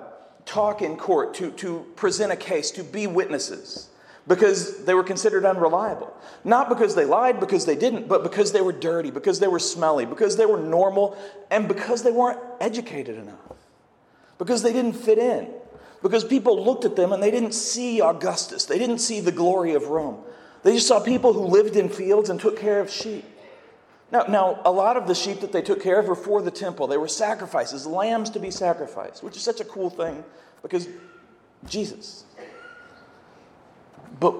talk 0.45 0.81
in 0.81 0.98
court, 0.98 1.33
to, 1.36 1.51
to 1.51 1.86
present 1.95 2.31
a 2.31 2.36
case, 2.36 2.71
to 2.71 2.83
be 2.83 3.07
witnesses 3.07 3.89
because 4.27 4.86
they 4.86 4.93
were 4.93 5.03
considered 5.03 5.45
unreliable. 5.45 6.15
Not 6.43 6.69
because 6.69 6.95
they 6.95 7.05
lied, 7.05 7.39
because 7.39 7.65
they 7.65 7.75
didn't, 7.75 8.07
but 8.07 8.24
because 8.24 8.51
they 8.51 8.62
were 8.62 8.71
dirty, 8.71 9.12
because 9.12 9.39
they 9.39 9.48
were 9.48 9.60
smelly, 9.60 10.05
because 10.05 10.38
they 10.38 10.45
were 10.45 10.60
normal, 10.60 11.17
and 11.50 11.67
because 11.67 12.03
they 12.03 12.12
weren't 12.12 12.39
educated 12.60 13.17
enough. 13.17 13.39
Because 14.38 14.62
they 14.63 14.74
didn't 14.74 14.93
fit 14.93 15.17
in. 15.17 15.50
Because 16.01 16.24
people 16.24 16.63
looked 16.63 16.86
at 16.86 16.95
them 16.95 17.12
and 17.12 17.21
they 17.21 17.29
didn't 17.29 17.53
see 17.53 18.01
Augustus, 18.01 18.65
they 18.65 18.79
didn't 18.79 19.00
see 19.00 19.19
the 19.19 19.31
glory 19.31 19.74
of 19.74 19.88
Rome. 19.88 20.24
They 20.63 20.74
just 20.74 20.88
saw 20.88 21.00
people 21.00 21.33
who 21.33 21.41
lived 21.41 21.75
in 21.75 21.89
fields 21.89 22.29
and 22.29 22.39
took 22.39 22.60
care 22.60 22.79
of 22.79 22.89
sheep. 22.89 23.25
Now, 24.11 24.23
now, 24.27 24.61
a 24.65 24.71
lot 24.71 24.97
of 24.97 25.07
the 25.07 25.15
sheep 25.15 25.39
that 25.39 25.53
they 25.53 25.61
took 25.61 25.81
care 25.81 25.99
of 25.99 26.07
were 26.07 26.15
for 26.15 26.41
the 26.41 26.51
temple. 26.51 26.87
They 26.87 26.97
were 26.97 27.07
sacrifices, 27.07 27.85
lambs 27.85 28.29
to 28.31 28.39
be 28.39 28.51
sacrificed, 28.51 29.23
which 29.23 29.37
is 29.37 29.41
such 29.41 29.61
a 29.61 29.65
cool 29.65 29.89
thing 29.89 30.23
because 30.61 30.87
Jesus. 31.65 32.25
But 34.19 34.35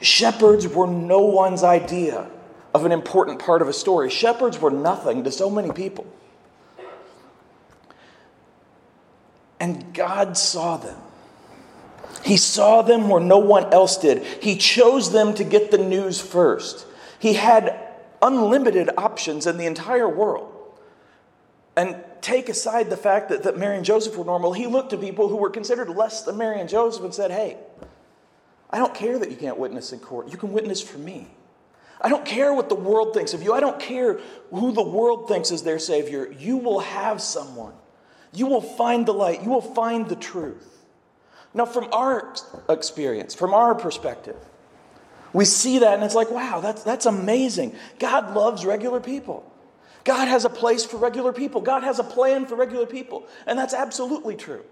shepherds 0.00 0.68
were 0.68 0.86
no 0.86 1.20
one's 1.20 1.64
idea 1.64 2.30
of 2.72 2.84
an 2.84 2.92
important 2.92 3.40
part 3.40 3.60
of 3.60 3.68
a 3.68 3.72
story. 3.72 4.08
Shepherds 4.08 4.60
were 4.60 4.70
nothing 4.70 5.24
to 5.24 5.32
so 5.32 5.50
many 5.50 5.72
people. 5.72 6.06
And 9.58 9.92
God 9.92 10.36
saw 10.36 10.76
them. 10.76 10.96
He 12.24 12.36
saw 12.36 12.82
them 12.82 13.08
where 13.08 13.20
no 13.20 13.38
one 13.38 13.72
else 13.72 13.96
did. 13.96 14.22
He 14.40 14.56
chose 14.56 15.10
them 15.10 15.34
to 15.34 15.44
get 15.44 15.72
the 15.72 15.78
news 15.78 16.20
first. 16.20 16.86
He 17.18 17.34
had 17.34 17.87
unlimited 18.22 18.90
options 18.96 19.46
in 19.46 19.56
the 19.56 19.66
entire 19.66 20.08
world. 20.08 20.54
And 21.76 21.96
take 22.20 22.48
aside 22.48 22.90
the 22.90 22.96
fact 22.96 23.28
that, 23.28 23.44
that 23.44 23.56
Mary 23.56 23.76
and 23.76 23.84
Joseph 23.84 24.16
were 24.16 24.24
normal, 24.24 24.52
he 24.52 24.66
looked 24.66 24.90
to 24.90 24.96
people 24.96 25.28
who 25.28 25.36
were 25.36 25.50
considered 25.50 25.88
less 25.88 26.22
than 26.22 26.36
Mary 26.36 26.60
and 26.60 26.68
Joseph 26.68 27.04
and 27.04 27.14
said, 27.14 27.30
Hey, 27.30 27.56
I 28.70 28.78
don't 28.78 28.94
care 28.94 29.18
that 29.18 29.30
you 29.30 29.36
can't 29.36 29.58
witness 29.58 29.92
in 29.92 30.00
court. 30.00 30.28
You 30.28 30.36
can 30.36 30.52
witness 30.52 30.82
for 30.82 30.98
me. 30.98 31.28
I 32.00 32.08
don't 32.08 32.24
care 32.24 32.52
what 32.52 32.68
the 32.68 32.74
world 32.74 33.14
thinks 33.14 33.34
of 33.34 33.42
you. 33.42 33.52
I 33.52 33.60
don't 33.60 33.80
care 33.80 34.20
who 34.50 34.72
the 34.72 34.82
world 34.82 35.28
thinks 35.28 35.50
is 35.50 35.62
their 35.62 35.78
Savior. 35.78 36.30
You 36.38 36.58
will 36.58 36.80
have 36.80 37.20
someone. 37.20 37.74
You 38.32 38.46
will 38.46 38.60
find 38.60 39.06
the 39.06 39.14
light. 39.14 39.42
You 39.42 39.50
will 39.50 39.60
find 39.60 40.08
the 40.08 40.16
truth. 40.16 40.78
Now, 41.54 41.64
from 41.64 41.88
our 41.92 42.34
experience, 42.68 43.34
from 43.34 43.54
our 43.54 43.74
perspective, 43.74 44.36
we 45.32 45.44
see 45.44 45.80
that 45.80 45.94
and 45.94 46.04
it's 46.04 46.14
like, 46.14 46.30
wow, 46.30 46.60
that's, 46.60 46.82
that's 46.82 47.06
amazing. 47.06 47.74
God 47.98 48.34
loves 48.34 48.64
regular 48.64 49.00
people. 49.00 49.50
God 50.04 50.28
has 50.28 50.44
a 50.44 50.50
place 50.50 50.84
for 50.84 50.96
regular 50.96 51.32
people. 51.32 51.60
God 51.60 51.82
has 51.82 51.98
a 51.98 52.04
plan 52.04 52.46
for 52.46 52.54
regular 52.54 52.86
people. 52.86 53.26
And 53.46 53.58
that's 53.58 53.74
absolutely 53.74 54.36
true. 54.36 54.64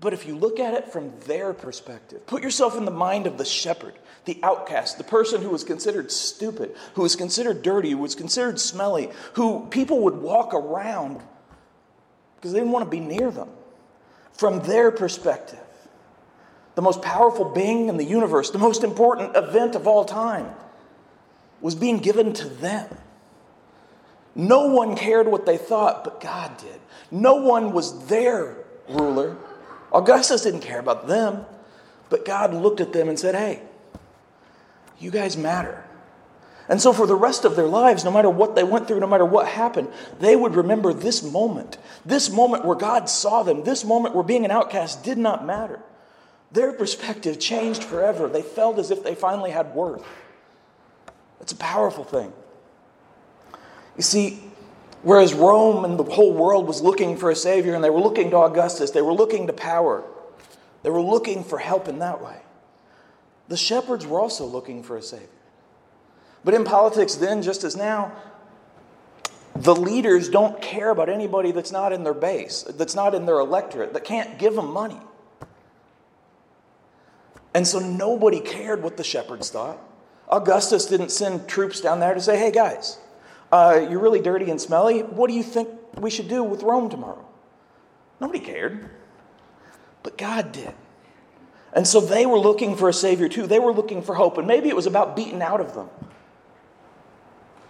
But 0.00 0.14
if 0.14 0.26
you 0.26 0.36
look 0.36 0.58
at 0.58 0.74
it 0.74 0.90
from 0.90 1.12
their 1.26 1.52
perspective, 1.52 2.26
put 2.26 2.42
yourself 2.42 2.76
in 2.76 2.86
the 2.86 2.90
mind 2.90 3.26
of 3.26 3.36
the 3.36 3.44
shepherd, 3.44 3.94
the 4.24 4.40
outcast, 4.42 4.96
the 4.96 5.04
person 5.04 5.42
who 5.42 5.50
was 5.50 5.62
considered 5.62 6.10
stupid, 6.10 6.74
who 6.94 7.02
was 7.02 7.16
considered 7.16 7.62
dirty, 7.62 7.90
who 7.90 7.98
was 7.98 8.14
considered 8.14 8.58
smelly, 8.58 9.10
who 9.34 9.66
people 9.68 10.00
would 10.04 10.16
walk 10.16 10.54
around 10.54 11.20
because 12.36 12.52
they 12.52 12.58
didn't 12.58 12.72
want 12.72 12.86
to 12.86 12.90
be 12.90 13.00
near 13.00 13.30
them. 13.30 13.50
From 14.32 14.60
their 14.60 14.90
perspective, 14.90 15.60
the 16.80 16.84
most 16.84 17.02
powerful 17.02 17.44
being 17.44 17.90
in 17.90 17.98
the 17.98 18.04
universe, 18.04 18.48
the 18.48 18.58
most 18.58 18.84
important 18.84 19.36
event 19.36 19.74
of 19.74 19.86
all 19.86 20.02
time, 20.02 20.50
was 21.60 21.74
being 21.74 21.98
given 21.98 22.32
to 22.32 22.48
them. 22.48 22.88
No 24.34 24.68
one 24.68 24.96
cared 24.96 25.28
what 25.28 25.44
they 25.44 25.58
thought, 25.58 26.04
but 26.04 26.22
God 26.22 26.56
did. 26.56 26.80
No 27.10 27.34
one 27.34 27.74
was 27.74 28.06
their 28.06 28.56
ruler. 28.88 29.36
Augustus 29.92 30.40
didn't 30.40 30.62
care 30.62 30.78
about 30.78 31.06
them, 31.06 31.44
but 32.08 32.24
God 32.24 32.54
looked 32.54 32.80
at 32.80 32.94
them 32.94 33.10
and 33.10 33.18
said, 33.18 33.34
Hey, 33.34 33.60
you 34.98 35.10
guys 35.10 35.36
matter. 35.36 35.84
And 36.66 36.80
so, 36.80 36.94
for 36.94 37.06
the 37.06 37.14
rest 37.14 37.44
of 37.44 37.56
their 37.56 37.66
lives, 37.66 38.06
no 38.06 38.10
matter 38.10 38.30
what 38.30 38.54
they 38.54 38.64
went 38.64 38.88
through, 38.88 39.00
no 39.00 39.06
matter 39.06 39.26
what 39.26 39.46
happened, 39.48 39.88
they 40.18 40.34
would 40.34 40.54
remember 40.54 40.94
this 40.94 41.22
moment. 41.22 41.76
This 42.06 42.30
moment 42.30 42.64
where 42.64 42.76
God 42.76 43.10
saw 43.10 43.42
them, 43.42 43.64
this 43.64 43.84
moment 43.84 44.14
where 44.14 44.24
being 44.24 44.46
an 44.46 44.50
outcast 44.50 45.04
did 45.04 45.18
not 45.18 45.44
matter. 45.44 45.80
Their 46.52 46.72
perspective 46.72 47.38
changed 47.38 47.84
forever. 47.84 48.28
They 48.28 48.42
felt 48.42 48.78
as 48.78 48.90
if 48.90 49.04
they 49.04 49.14
finally 49.14 49.50
had 49.50 49.74
worth. 49.74 50.04
It's 51.40 51.52
a 51.52 51.56
powerful 51.56 52.04
thing. 52.04 52.32
You 53.96 54.02
see, 54.02 54.40
whereas 55.02 55.32
Rome 55.34 55.84
and 55.84 55.98
the 55.98 56.04
whole 56.04 56.32
world 56.32 56.66
was 56.66 56.82
looking 56.82 57.16
for 57.16 57.30
a 57.30 57.36
Savior 57.36 57.74
and 57.74 57.82
they 57.82 57.90
were 57.90 58.00
looking 58.00 58.30
to 58.30 58.36
Augustus, 58.38 58.90
they 58.90 59.02
were 59.02 59.12
looking 59.12 59.46
to 59.46 59.52
power, 59.52 60.02
they 60.82 60.90
were 60.90 61.02
looking 61.02 61.44
for 61.44 61.58
help 61.58 61.88
in 61.88 61.98
that 62.00 62.22
way. 62.22 62.38
The 63.48 63.56
shepherds 63.56 64.06
were 64.06 64.20
also 64.20 64.46
looking 64.46 64.82
for 64.82 64.96
a 64.96 65.02
Savior. 65.02 65.28
But 66.44 66.54
in 66.54 66.64
politics, 66.64 67.16
then, 67.16 67.42
just 67.42 67.64
as 67.64 67.76
now, 67.76 68.12
the 69.54 69.74
leaders 69.74 70.28
don't 70.28 70.62
care 70.62 70.90
about 70.90 71.08
anybody 71.08 71.52
that's 71.52 71.72
not 71.72 71.92
in 71.92 72.04
their 72.04 72.14
base, 72.14 72.62
that's 72.62 72.94
not 72.94 73.14
in 73.14 73.26
their 73.26 73.38
electorate, 73.38 73.92
that 73.92 74.04
can't 74.04 74.38
give 74.38 74.54
them 74.54 74.72
money. 74.72 75.00
And 77.54 77.66
so 77.66 77.78
nobody 77.78 78.40
cared 78.40 78.82
what 78.82 78.96
the 78.96 79.04
shepherds 79.04 79.50
thought. 79.50 79.78
Augustus 80.28 80.86
didn't 80.86 81.10
send 81.10 81.48
troops 81.48 81.80
down 81.80 82.00
there 82.00 82.14
to 82.14 82.20
say, 82.20 82.38
hey 82.38 82.52
guys, 82.52 82.98
uh, 83.50 83.86
you're 83.90 84.00
really 84.00 84.20
dirty 84.20 84.50
and 84.50 84.60
smelly. 84.60 85.00
What 85.00 85.28
do 85.28 85.34
you 85.34 85.42
think 85.42 85.68
we 85.96 86.10
should 86.10 86.28
do 86.28 86.44
with 86.44 86.62
Rome 86.62 86.88
tomorrow? 86.88 87.26
Nobody 88.20 88.38
cared. 88.38 88.88
But 90.02 90.16
God 90.16 90.52
did. 90.52 90.72
And 91.72 91.86
so 91.86 92.00
they 92.00 92.26
were 92.26 92.38
looking 92.38 92.76
for 92.76 92.88
a 92.88 92.92
Savior 92.92 93.28
too. 93.28 93.46
They 93.46 93.58
were 93.58 93.72
looking 93.72 94.02
for 94.02 94.14
hope. 94.14 94.38
And 94.38 94.46
maybe 94.46 94.68
it 94.68 94.76
was 94.76 94.86
about 94.86 95.16
beating 95.16 95.42
out 95.42 95.60
of 95.60 95.74
them. 95.74 95.88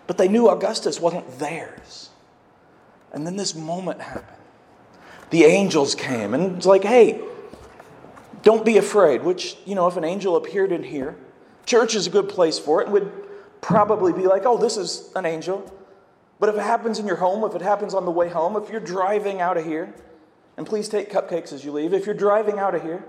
But 0.06 0.18
they 0.18 0.28
knew 0.28 0.48
Augustus 0.48 1.00
wasn't 1.00 1.38
theirs. 1.38 2.10
And 3.12 3.26
then 3.26 3.36
this 3.36 3.54
moment 3.54 4.00
happened. 4.00 4.36
The 5.30 5.44
angels 5.44 5.94
came 5.94 6.34
and 6.34 6.56
it's 6.56 6.66
like, 6.66 6.82
hey, 6.82 7.22
don't 8.42 8.64
be 8.64 8.78
afraid, 8.78 9.22
which, 9.22 9.56
you 9.64 9.74
know, 9.74 9.86
if 9.86 9.96
an 9.96 10.04
angel 10.04 10.36
appeared 10.36 10.72
in 10.72 10.82
here, 10.82 11.16
church 11.66 11.94
is 11.94 12.06
a 12.06 12.10
good 12.10 12.28
place 12.28 12.58
for 12.58 12.80
it, 12.80 12.84
and 12.84 12.92
would 12.92 13.12
probably 13.60 14.12
be 14.12 14.26
like, 14.26 14.46
oh, 14.46 14.56
this 14.56 14.76
is 14.76 15.10
an 15.14 15.26
angel. 15.26 15.70
But 16.38 16.48
if 16.48 16.54
it 16.54 16.62
happens 16.62 16.98
in 16.98 17.06
your 17.06 17.16
home, 17.16 17.44
if 17.44 17.54
it 17.54 17.62
happens 17.62 17.92
on 17.92 18.06
the 18.06 18.10
way 18.10 18.28
home, 18.28 18.56
if 18.56 18.70
you're 18.70 18.80
driving 18.80 19.40
out 19.40 19.58
of 19.58 19.64
here, 19.64 19.94
and 20.56 20.66
please 20.66 20.88
take 20.88 21.10
cupcakes 21.10 21.52
as 21.52 21.64
you 21.64 21.72
leave, 21.72 21.92
if 21.92 22.06
you're 22.06 22.14
driving 22.14 22.58
out 22.58 22.74
of 22.74 22.82
here 22.82 23.04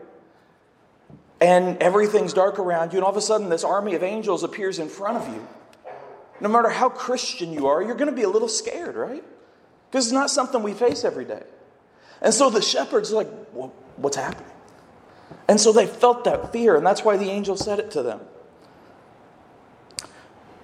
and 1.39 1.77
everything's 1.81 2.33
dark 2.33 2.59
around 2.59 2.93
you, 2.93 2.99
and 2.99 3.03
all 3.03 3.11
of 3.11 3.17
a 3.17 3.21
sudden 3.21 3.49
this 3.49 3.63
army 3.63 3.95
of 3.95 4.03
angels 4.03 4.43
appears 4.43 4.79
in 4.79 4.87
front 4.87 5.17
of 5.17 5.27
you, 5.33 5.47
no 6.39 6.49
matter 6.49 6.69
how 6.69 6.89
Christian 6.89 7.53
you 7.53 7.67
are, 7.67 7.81
you're 7.81 7.95
going 7.95 8.09
to 8.09 8.15
be 8.15 8.23
a 8.23 8.29
little 8.29 8.47
scared, 8.47 8.95
right? 8.95 9.23
Because 9.89 10.07
it's 10.07 10.13
not 10.13 10.29
something 10.29 10.61
we 10.61 10.73
face 10.73 11.03
every 11.03 11.25
day. 11.25 11.43
And 12.21 12.33
so 12.33 12.49
the 12.49 12.61
shepherds 12.61 13.11
are 13.11 13.15
like, 13.15 13.29
well, 13.53 13.73
what's 13.97 14.17
happening? 14.17 14.50
And 15.47 15.59
so 15.59 15.71
they 15.71 15.85
felt 15.85 16.23
that 16.23 16.51
fear, 16.51 16.75
and 16.75 16.85
that's 16.85 17.03
why 17.03 17.17
the 17.17 17.29
angel 17.29 17.57
said 17.57 17.79
it 17.79 17.91
to 17.91 18.03
them. 18.03 18.21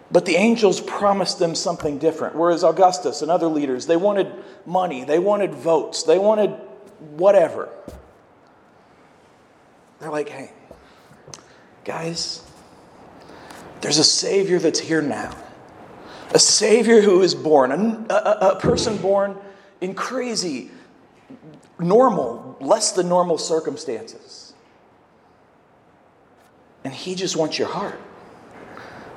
But 0.10 0.26
the 0.26 0.36
angels 0.36 0.80
promised 0.80 1.40
them 1.40 1.54
something 1.54 1.98
different. 1.98 2.36
Whereas 2.36 2.64
Augustus 2.64 3.22
and 3.22 3.30
other 3.30 3.48
leaders, 3.48 3.88
they 3.88 3.98
wanted 3.98 4.32
money, 4.66 5.04
they 5.04 5.20
wanted 5.20 5.54
votes, 5.54 6.04
they 6.04 6.18
wanted 6.18 6.52
whatever. 7.18 7.70
They're 10.00 10.12
like, 10.12 10.30
hey, 10.30 10.52
guys, 11.84 12.42
there's 13.82 13.98
a 13.98 14.04
Savior 14.04 14.60
that's 14.60 14.80
here 14.80 15.02
now. 15.02 15.36
A 16.34 16.40
Savior 16.40 17.02
who 17.02 17.22
is 17.22 17.36
born, 17.36 17.72
a, 17.72 18.14
a, 18.14 18.50
a 18.52 18.60
person 18.60 18.98
born 18.98 19.38
in 19.82 19.94
crazy, 19.94 20.72
normal, 21.80 22.58
less 22.60 22.92
than 22.92 23.10
normal 23.10 23.38
circumstances. 23.38 24.47
And 26.88 26.96
He 26.96 27.15
just 27.15 27.36
wants 27.36 27.60
your 27.60 27.67
heart. 27.67 28.00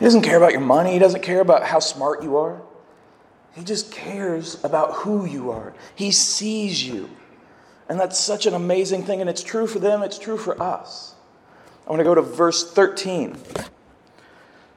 He 0.00 0.04
doesn't 0.04 0.22
care 0.22 0.36
about 0.36 0.50
your 0.50 0.60
money, 0.60 0.92
He 0.92 0.98
doesn't 0.98 1.22
care 1.22 1.40
about 1.40 1.62
how 1.62 1.78
smart 1.78 2.20
you 2.20 2.36
are. 2.36 2.62
He 3.52 3.62
just 3.62 3.92
cares 3.92 4.58
about 4.64 4.92
who 4.92 5.24
you 5.24 5.52
are. 5.52 5.72
He 5.94 6.10
sees 6.10 6.84
you. 6.84 7.08
And 7.88 8.00
that's 8.00 8.18
such 8.18 8.46
an 8.46 8.54
amazing 8.54 9.04
thing, 9.04 9.20
and 9.20 9.30
it's 9.30 9.44
true 9.44 9.68
for 9.68 9.78
them, 9.78 10.02
it's 10.02 10.18
true 10.18 10.36
for 10.36 10.60
us. 10.60 11.14
I 11.86 11.90
want 11.90 12.00
to 12.00 12.04
go 12.04 12.16
to 12.16 12.22
verse 12.22 12.72
13. 12.72 13.36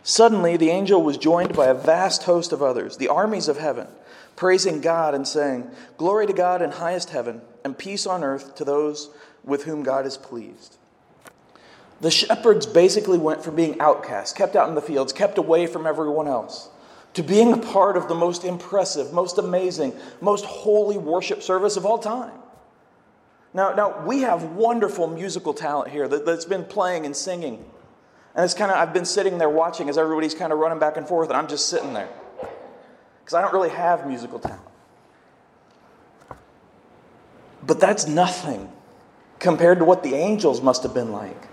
Suddenly, 0.04 0.58
the 0.58 0.70
angel 0.70 1.02
was 1.02 1.18
joined 1.18 1.56
by 1.56 1.70
a 1.70 1.74
vast 1.74 2.26
host 2.26 2.54
of 2.54 2.62
others, 2.62 2.98
the 2.98 3.08
armies 3.08 3.48
of 3.48 3.58
heaven, 3.58 3.88
praising 4.36 4.82
God 4.82 5.16
and 5.16 5.28
saying, 5.28 5.68
Glory 5.98 6.28
to 6.28 6.34
God 6.34 6.62
in 6.62 6.70
highest 6.70 7.10
heaven, 7.10 7.42
and 7.66 7.76
peace 7.76 8.06
on 8.06 8.24
earth 8.24 8.54
to 8.54 8.64
those 8.64 9.10
with 9.44 9.64
whom 9.64 9.82
God 9.82 10.06
is 10.06 10.16
pleased. 10.16 10.78
The 12.04 12.12
shepherds 12.12 12.66
basically 12.66 13.18
went 13.18 13.42
from 13.42 13.56
being 13.56 13.80
outcasts, 13.80 14.34
kept 14.34 14.58
out 14.58 14.68
in 14.68 14.76
the 14.76 14.82
fields, 14.82 15.14
kept 15.14 15.38
away 15.38 15.68
from 15.68 15.88
everyone 15.88 16.28
else, 16.28 16.68
to 17.14 17.24
being 17.24 17.54
a 17.54 17.58
part 17.58 17.96
of 17.96 18.10
the 18.10 18.14
most 18.14 18.44
impressive, 18.44 19.14
most 19.14 19.38
amazing, 19.38 19.94
most 20.20 20.44
holy 20.44 20.98
worship 20.98 21.42
service 21.42 21.78
of 21.78 21.86
all 21.86 21.98
time. 21.98 22.34
Now, 23.54 23.74
now 23.74 24.06
we 24.06 24.20
have 24.20 24.44
wonderful 24.44 25.08
musical 25.08 25.54
talent 25.54 25.92
here 25.92 26.10
that, 26.10 26.28
has 26.28 26.44
been 26.44 26.66
playing 26.66 27.06
and 27.06 27.16
singing. 27.16 27.64
And 28.36 28.44
it's 28.44 28.54
kind 28.54 28.70
of, 28.70 28.76
I've 28.76 28.94
been 28.94 29.06
sitting 29.06 29.38
there 29.38 29.48
watching 29.48 29.88
as 29.88 29.98
everybody's 29.98 30.36
kind 30.36 30.52
of 30.52 30.60
running 30.60 30.80
back 30.80 30.98
and 30.98 31.08
forth, 31.08 31.30
and 31.30 31.38
I'm 31.38 31.48
just 31.48 31.70
sitting 31.70 31.94
there. 31.94 32.10
Because 33.22 33.34
I 33.34 33.40
don't 33.40 33.54
really 33.54 33.70
have 33.70 34.06
musical 34.06 34.40
talent. 34.40 34.60
But 37.66 37.80
that's 37.80 38.08
nothing 38.08 38.70
compared 39.40 39.80
to 39.80 39.86
what 39.86 40.04
the 40.04 40.16
angels 40.16 40.60
must 40.60 40.84
have 40.84 40.94
been 40.94 41.14
like 41.14 41.48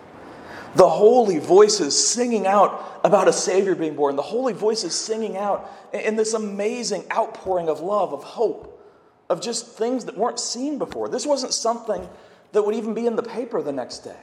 the 0.75 0.89
holy 0.89 1.39
voices 1.39 2.09
singing 2.09 2.47
out 2.47 3.01
about 3.03 3.29
a 3.29 3.33
Savior 3.33 3.75
being 3.75 3.97
born, 3.97 4.17
the 4.17 4.23
holy 4.23 4.53
voices 4.53 4.95
singing 4.95 5.37
out 5.37 5.71
in 5.93 6.17
this 6.17 6.35
amazing 6.35 7.05
outpouring 7.13 7.69
of 7.69 7.81
love, 7.81 8.13
of 8.13 8.23
hope, 8.23 8.81
of 9.29 9.41
just 9.41 9.67
things 9.67 10.05
that 10.05 10.17
weren't 10.17 10.39
seen 10.39 10.79
before. 10.79 11.09
This 11.09 11.27
wasn't 11.27 11.53
something 11.53 12.09
that 12.53 12.63
would 12.63 12.75
even 12.75 12.95
be 12.95 13.07
in 13.07 13.17
the 13.17 13.23
paper 13.23 13.63
the 13.63 13.73
next 13.73 14.01
day. 14.01 14.17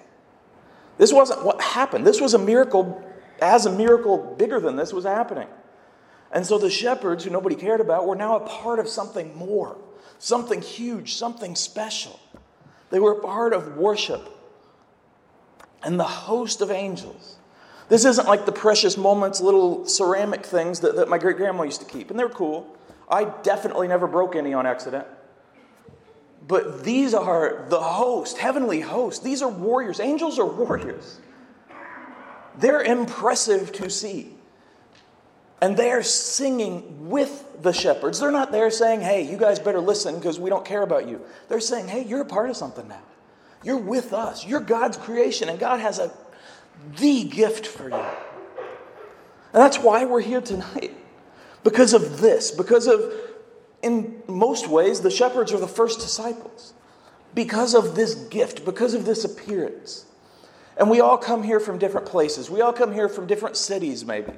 This 0.97 1.13
wasn't 1.13 1.43
what 1.43 1.61
happened. 1.61 2.07
This 2.07 2.21
was 2.21 2.33
a 2.33 2.39
miracle, 2.39 3.03
as 3.41 3.65
a 3.65 3.71
miracle 3.71 4.35
bigger 4.37 4.59
than 4.59 4.75
this 4.75 4.93
was 4.93 5.05
happening. 5.05 5.47
And 6.31 6.45
so 6.45 6.57
the 6.57 6.69
shepherds, 6.69 7.23
who 7.23 7.29
nobody 7.29 7.55
cared 7.55 7.81
about, 7.81 8.07
were 8.07 8.15
now 8.15 8.37
a 8.37 8.41
part 8.41 8.79
of 8.79 8.87
something 8.87 9.35
more, 9.35 9.77
something 10.19 10.61
huge, 10.61 11.15
something 11.15 11.55
special. 11.55 12.19
They 12.89 12.99
were 12.99 13.13
a 13.13 13.21
part 13.21 13.53
of 13.53 13.77
worship 13.77 14.36
and 15.83 15.99
the 15.99 16.03
host 16.03 16.61
of 16.61 16.71
angels. 16.71 17.37
This 17.89 18.03
isn't 18.03 18.27
like 18.27 18.45
the 18.45 18.51
precious 18.51 18.97
moments, 18.97 19.39
little 19.39 19.85
ceramic 19.85 20.45
things 20.45 20.81
that, 20.81 20.95
that 20.97 21.07
my 21.07 21.17
great 21.17 21.37
grandma 21.37 21.63
used 21.63 21.81
to 21.81 21.87
keep, 21.87 22.09
and 22.09 22.19
they're 22.19 22.29
cool. 22.29 22.75
I 23.09 23.25
definitely 23.43 23.87
never 23.87 24.07
broke 24.07 24.35
any 24.35 24.53
on 24.53 24.65
accident. 24.65 25.07
But 26.45 26.83
these 26.83 27.13
are 27.13 27.65
the 27.69 27.79
host, 27.79 28.37
heavenly 28.37 28.81
host. 28.81 29.23
These 29.23 29.41
are 29.41 29.49
warriors. 29.49 29.99
Angels 29.99 30.39
are 30.39 30.45
warriors. 30.45 31.19
They're 32.57 32.81
impressive 32.81 33.71
to 33.73 33.89
see. 33.89 34.33
And 35.61 35.75
they're 35.75 36.03
singing 36.03 37.09
with 37.09 37.61
the 37.61 37.73
shepherds. 37.73 38.19
They're 38.19 38.31
not 38.31 38.51
there 38.51 38.69
saying, 38.69 39.01
hey, 39.01 39.23
you 39.23 39.37
guys 39.37 39.59
better 39.59 39.79
listen 39.79 40.15
because 40.15 40.39
we 40.39 40.49
don't 40.49 40.63
care 40.63 40.83
about 40.83 41.07
you. 41.07 41.21
They're 41.49 41.59
saying, 41.59 41.87
hey, 41.87 42.03
you're 42.03 42.21
a 42.21 42.25
part 42.25 42.49
of 42.49 42.55
something 42.55 42.87
now. 42.87 43.01
You're 43.67 43.75
with 43.75 44.13
us. 44.13 44.47
You're 44.47 44.61
God's 44.61 44.95
creation, 44.95 45.49
and 45.49 45.59
God 45.59 45.81
has 45.81 45.99
a 45.99 46.09
the 46.97 47.25
gift 47.25 47.67
for 47.67 47.89
you. 47.89 47.95
And 47.95 49.61
that's 49.61 49.77
why 49.77 50.05
we're 50.05 50.21
here 50.21 50.39
tonight. 50.39 50.95
Because 51.65 51.91
of 51.91 52.21
this, 52.21 52.49
because 52.49 52.87
of, 52.87 53.13
in 53.81 54.23
most 54.25 54.69
ways, 54.69 55.01
the 55.01 55.11
shepherds 55.11 55.51
are 55.51 55.59
the 55.59 55.67
first 55.67 55.99
disciples. 55.99 56.75
Because 57.35 57.73
of 57.73 57.95
this 57.95 58.15
gift, 58.15 58.63
because 58.63 58.93
of 58.93 59.03
this 59.03 59.25
appearance. 59.25 60.05
And 60.77 60.89
we 60.89 61.01
all 61.01 61.17
come 61.17 61.43
here 61.43 61.59
from 61.59 61.77
different 61.77 62.07
places. 62.07 62.49
We 62.49 62.61
all 62.61 62.71
come 62.71 62.93
here 62.93 63.09
from 63.09 63.27
different 63.27 63.57
cities, 63.57 64.05
maybe. 64.05 64.31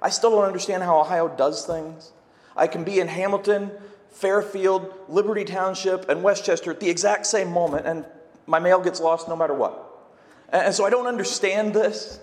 I 0.00 0.10
still 0.10 0.30
don't 0.30 0.44
understand 0.44 0.84
how 0.84 1.00
Ohio 1.00 1.26
does 1.26 1.66
things. 1.66 2.12
I 2.54 2.68
can 2.68 2.84
be 2.84 3.00
in 3.00 3.08
Hamilton, 3.08 3.72
Fairfield, 4.10 4.94
Liberty 5.08 5.44
Township, 5.44 6.08
and 6.08 6.22
West 6.22 6.44
Chester 6.44 6.70
at 6.70 6.78
the 6.78 6.88
exact 6.88 7.26
same 7.26 7.50
moment, 7.50 7.84
and 7.84 8.04
my 8.46 8.58
mail 8.58 8.80
gets 8.80 9.00
lost 9.00 9.28
no 9.28 9.36
matter 9.36 9.54
what. 9.54 9.82
And 10.50 10.74
so 10.74 10.84
I 10.84 10.90
don't 10.90 11.06
understand 11.06 11.74
this. 11.74 12.20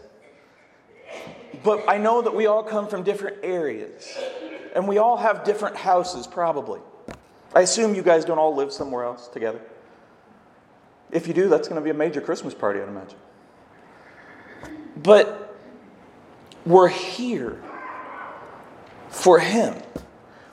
But 1.63 1.83
I 1.87 1.97
know 1.97 2.21
that 2.21 2.35
we 2.35 2.45
all 2.45 2.63
come 2.63 2.87
from 2.87 3.03
different 3.03 3.37
areas, 3.43 4.17
and 4.75 4.87
we 4.87 4.97
all 4.97 5.17
have 5.17 5.45
different 5.45 5.77
houses, 5.77 6.27
probably. 6.27 6.81
I 7.55 7.61
assume 7.61 7.95
you 7.95 8.01
guys 8.01 8.25
don't 8.25 8.39
all 8.39 8.55
live 8.55 8.73
somewhere 8.73 9.05
else 9.05 9.27
together. 9.27 9.61
If 11.11 11.27
you 11.27 11.33
do, 11.33 11.47
that's 11.47 11.67
going 11.67 11.79
to 11.79 11.83
be 11.83 11.91
a 11.91 11.93
major 11.93 12.19
Christmas 12.19 12.53
party, 12.53 12.81
I'd 12.81 12.89
imagine. 12.89 13.17
But 14.97 15.55
we're 16.65 16.87
here 16.87 17.61
for 19.09 19.39
Him. 19.39 19.75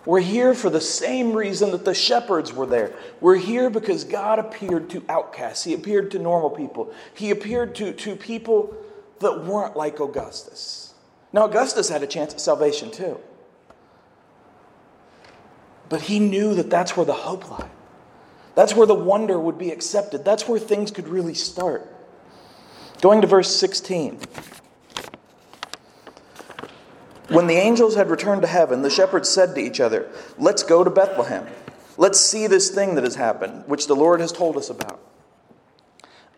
We're 0.07 0.21
here 0.21 0.54
for 0.54 0.71
the 0.71 0.80
same 0.80 1.33
reason 1.35 1.73
that 1.73 1.85
the 1.85 1.95
shepherds 1.95 2.52
were 2.52 2.66
there. 2.66 2.92
We're 3.21 3.37
here 3.37 3.69
because 3.69 4.04
God 4.04 4.38
appeared 4.38 4.88
to 4.90 5.04
outcasts, 5.09 5.64
He 5.64 5.75
appeared 5.75 6.11
to 6.12 6.19
normal 6.19 6.50
people, 6.50 6.92
He 7.14 7.30
appeared 7.30 7.75
to, 7.76 7.92
to 7.92 8.16
people 8.16 8.75
that 9.21 9.45
weren't 9.45 9.76
like 9.76 10.00
Augustus. 10.00 10.95
Now, 11.33 11.45
Augustus 11.45 11.88
had 11.88 12.02
a 12.02 12.07
chance 12.07 12.35
at 12.35 12.40
salvation 12.40 12.90
too. 12.90 13.21
But 15.88 16.02
he 16.02 16.21
knew 16.21 16.54
that 16.54 16.71
that's 16.71 16.97
where 16.97 17.07
the 17.07 17.12
hope 17.12 17.50
lied. 17.50 17.71
That's 18.54 18.75
where 18.75 18.87
the 18.87 18.95
wonder 18.95 19.38
would 19.38 19.59
be 19.59 19.71
accepted. 19.71 20.25
That's 20.25 20.49
where 20.49 20.59
things 20.59 20.90
could 20.90 21.09
really 21.09 21.35
start. 21.35 21.92
Going 23.00 23.21
to 23.23 23.26
verse 23.26 23.54
16. 23.57 24.21
When 27.31 27.47
the 27.47 27.55
angels 27.55 27.95
had 27.95 28.11
returned 28.11 28.43
to 28.43 28.49
heaven, 28.49 28.83
the 28.83 28.91
shepherds 28.91 29.29
said 29.29 29.55
to 29.55 29.61
each 29.61 29.79
other, 29.79 30.11
Let's 30.37 30.65
go 30.65 30.83
to 30.83 30.91
Bethlehem. 30.91 31.47
Let's 31.97 32.19
see 32.19 32.49
this 32.49 32.71
thing 32.71 32.97
that 32.97 33.05
has 33.05 33.15
happened, 33.15 33.65
which 33.67 33.87
the 33.87 33.95
Lord 33.95 34.21
has 34.21 34.33
told 34.33 34.57
us 34.57 34.69
about. 34.69 35.01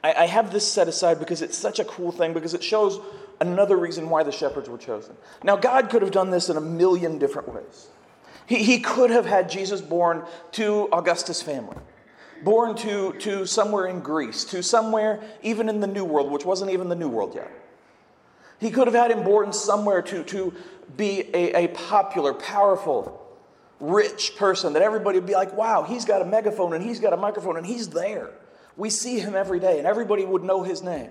I, 0.04 0.12
I 0.12 0.26
have 0.26 0.52
this 0.52 0.70
set 0.70 0.88
aside 0.88 1.18
because 1.18 1.40
it's 1.40 1.56
such 1.56 1.78
a 1.78 1.84
cool 1.84 2.12
thing, 2.12 2.34
because 2.34 2.52
it 2.52 2.62
shows 2.62 3.00
another 3.40 3.76
reason 3.76 4.10
why 4.10 4.22
the 4.22 4.32
shepherds 4.32 4.68
were 4.68 4.76
chosen. 4.76 5.16
Now, 5.42 5.56
God 5.56 5.88
could 5.88 6.02
have 6.02 6.10
done 6.10 6.30
this 6.30 6.50
in 6.50 6.58
a 6.58 6.60
million 6.60 7.18
different 7.18 7.48
ways. 7.48 7.88
He, 8.46 8.62
he 8.62 8.80
could 8.80 9.08
have 9.08 9.24
had 9.24 9.48
Jesus 9.48 9.80
born 9.80 10.24
to 10.52 10.90
Augustus' 10.92 11.40
family, 11.40 11.78
born 12.44 12.76
to, 12.76 13.14
to 13.14 13.46
somewhere 13.46 13.86
in 13.86 14.00
Greece, 14.00 14.44
to 14.44 14.62
somewhere 14.62 15.22
even 15.42 15.70
in 15.70 15.80
the 15.80 15.86
New 15.86 16.04
World, 16.04 16.30
which 16.30 16.44
wasn't 16.44 16.70
even 16.70 16.90
the 16.90 16.96
New 16.96 17.08
World 17.08 17.34
yet. 17.34 17.50
He 18.62 18.70
could 18.70 18.86
have 18.86 18.94
had 18.94 19.10
him 19.10 19.24
born 19.24 19.52
somewhere 19.52 20.02
to, 20.02 20.22
to 20.22 20.54
be 20.96 21.20
a, 21.34 21.64
a 21.64 21.68
popular, 21.68 22.34
powerful, 22.34 23.18
rich 23.80 24.36
person 24.36 24.72
that 24.74 24.82
everybody 24.82 25.18
would 25.18 25.26
be 25.26 25.34
like, 25.34 25.52
wow, 25.54 25.82
he's 25.82 26.04
got 26.04 26.22
a 26.22 26.24
megaphone 26.24 26.72
and 26.72 26.84
he's 26.84 27.00
got 27.00 27.12
a 27.12 27.16
microphone 27.16 27.56
and 27.56 27.66
he's 27.66 27.88
there. 27.88 28.30
We 28.76 28.90
see 28.90 29.18
him 29.18 29.34
every 29.34 29.60
day 29.60 29.78
and 29.78 29.86
everybody 29.86 30.24
would 30.24 30.44
know 30.44 30.62
his 30.62 30.82
name. 30.82 31.10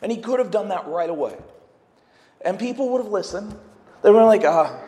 And 0.00 0.10
he 0.10 0.18
could 0.18 0.38
have 0.38 0.50
done 0.50 0.68
that 0.68 0.86
right 0.86 1.10
away. 1.10 1.36
And 2.42 2.58
people 2.58 2.88
would 2.90 3.02
have 3.02 3.12
listened. 3.12 3.54
They 4.02 4.10
were 4.10 4.24
like, 4.24 4.44
ah, 4.44 4.82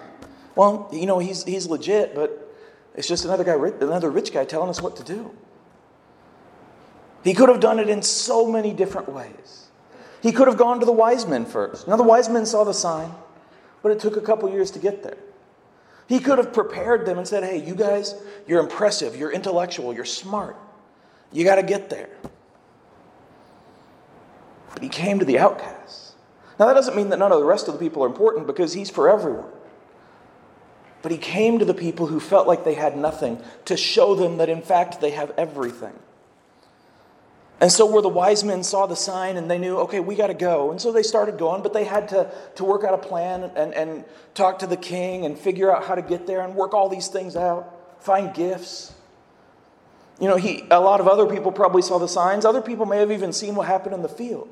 well, 0.55 0.89
you 0.93 1.07
know, 1.07 1.19
he's, 1.19 1.45
he's 1.45 1.67
legit, 1.67 2.15
but 2.15 2.55
it's 2.95 3.09
just 3.09 3.25
another 3.25 3.45
guy, 3.45 3.55
another 3.85 4.11
rich 4.11 4.33
guy 4.33 4.45
telling 4.45 4.71
us 4.71 4.81
what 4.81 4.97
to 4.97 5.05
do. 5.05 5.35
He 7.25 7.35
could 7.35 7.49
have 7.49 7.61
done 7.61 7.79
it 7.79 7.89
in 7.89 8.03
so 8.03 8.51
many 8.51 8.73
different 8.73 9.09
ways. 9.09 9.69
He 10.23 10.33
could 10.33 10.49
have 10.49 10.57
gone 10.57 10.81
to 10.81 10.87
the 10.87 10.93
wise 10.93 11.27
men 11.27 11.45
first. 11.45 11.89
Now, 11.89 11.97
the 11.97 12.03
wise 12.03 12.29
men 12.29 12.47
saw 12.47 12.65
the 12.65 12.73
sign 12.73 13.13
but 13.83 13.93
it 13.93 14.01
took 14.01 14.17
a 14.17 14.21
couple 14.21 14.49
years 14.51 14.71
to 14.73 14.79
get 14.79 15.03
there. 15.03 15.19
He 16.09 16.19
could 16.19 16.39
have 16.39 16.53
prepared 16.53 17.07
them 17.07 17.19
and 17.19 17.27
said, 17.27 17.43
Hey, 17.45 17.65
you 17.65 17.75
guys, 17.75 18.15
you're 18.47 18.61
impressive, 18.61 19.17
you're 19.17 19.33
intellectual, 19.33 19.95
you're 19.95 20.05
smart. 20.05 20.57
You 21.33 21.45
got 21.45 21.57
to 21.57 21.63
get 21.63 21.91
there. 21.91 22.11
But 24.75 24.83
he 24.83 24.89
came 24.89 25.19
to 25.19 25.25
the 25.25 25.39
outcasts. 25.39 26.15
Now, 26.59 26.67
that 26.67 26.75
doesn't 26.75 26.97
mean 26.97 27.09
that 27.11 27.19
none 27.19 27.33
of 27.33 27.39
the 27.39 27.45
rest 27.47 27.67
of 27.69 27.75
the 27.75 27.81
people 27.81 28.05
are 28.05 28.07
important 28.07 28.47
because 28.47 28.73
he's 28.73 28.91
for 28.91 29.09
everyone. 29.09 29.49
But 31.01 31.11
he 31.13 31.19
came 31.19 31.59
to 31.59 31.65
the 31.65 31.75
people 31.75 32.07
who 32.07 32.21
felt 32.21 32.47
like 32.47 32.65
they 32.65 32.75
had 32.75 32.97
nothing 32.97 33.43
to 33.65 33.77
show 33.77 34.15
them 34.15 34.37
that, 34.37 34.49
in 34.49 34.63
fact, 34.63 35.01
they 35.01 35.11
have 35.11 35.33
everything. 35.37 35.95
And 37.63 37.71
so, 37.71 37.87
where 37.87 38.03
the 38.03 38.09
wise 38.09 38.43
men 38.43 38.65
saw 38.65 38.87
the 38.87 38.97
sign 38.97 39.37
and 39.37 39.49
they 39.49 39.57
knew, 39.57 39.79
okay, 39.79 40.01
we 40.01 40.17
got 40.17 40.27
to 40.27 40.35
go. 40.35 40.73
And 40.73 40.81
so 40.81 40.91
they 40.91 41.05
started 41.05 41.39
going, 41.39 41.63
but 41.63 41.73
they 41.73 41.85
had 41.85 42.09
to, 42.09 42.29
to 42.57 42.65
work 42.65 42.83
out 42.83 42.93
a 42.93 42.99
plan 42.99 43.53
and, 43.55 43.73
and 43.73 44.05
talk 44.35 44.59
to 44.59 44.67
the 44.67 44.77
king 44.77 45.25
and 45.27 45.39
figure 45.39 45.73
out 45.73 45.85
how 45.85 45.95
to 45.95 46.03
get 46.03 46.27
there 46.27 46.41
and 46.41 46.57
work 46.57 46.75
all 46.75 46.89
these 46.89 47.07
things 47.07 47.37
out, 47.37 48.03
find 48.03 48.35
gifts. 48.35 48.93
You 50.19 50.27
know, 50.27 50.35
he, 50.35 50.65
a 50.73 50.81
lot 50.81 50.99
of 50.99 51.07
other 51.07 51.25
people 51.25 51.53
probably 51.53 51.83
saw 51.83 51.99
the 51.99 52.09
signs. 52.09 52.45
Other 52.45 52.63
people 52.63 52.85
may 52.85 52.99
have 52.99 53.13
even 53.13 53.33
seen 53.33 53.55
what 53.55 53.69
happened 53.69 53.95
in 53.95 54.03
the 54.03 54.09
field. 54.09 54.49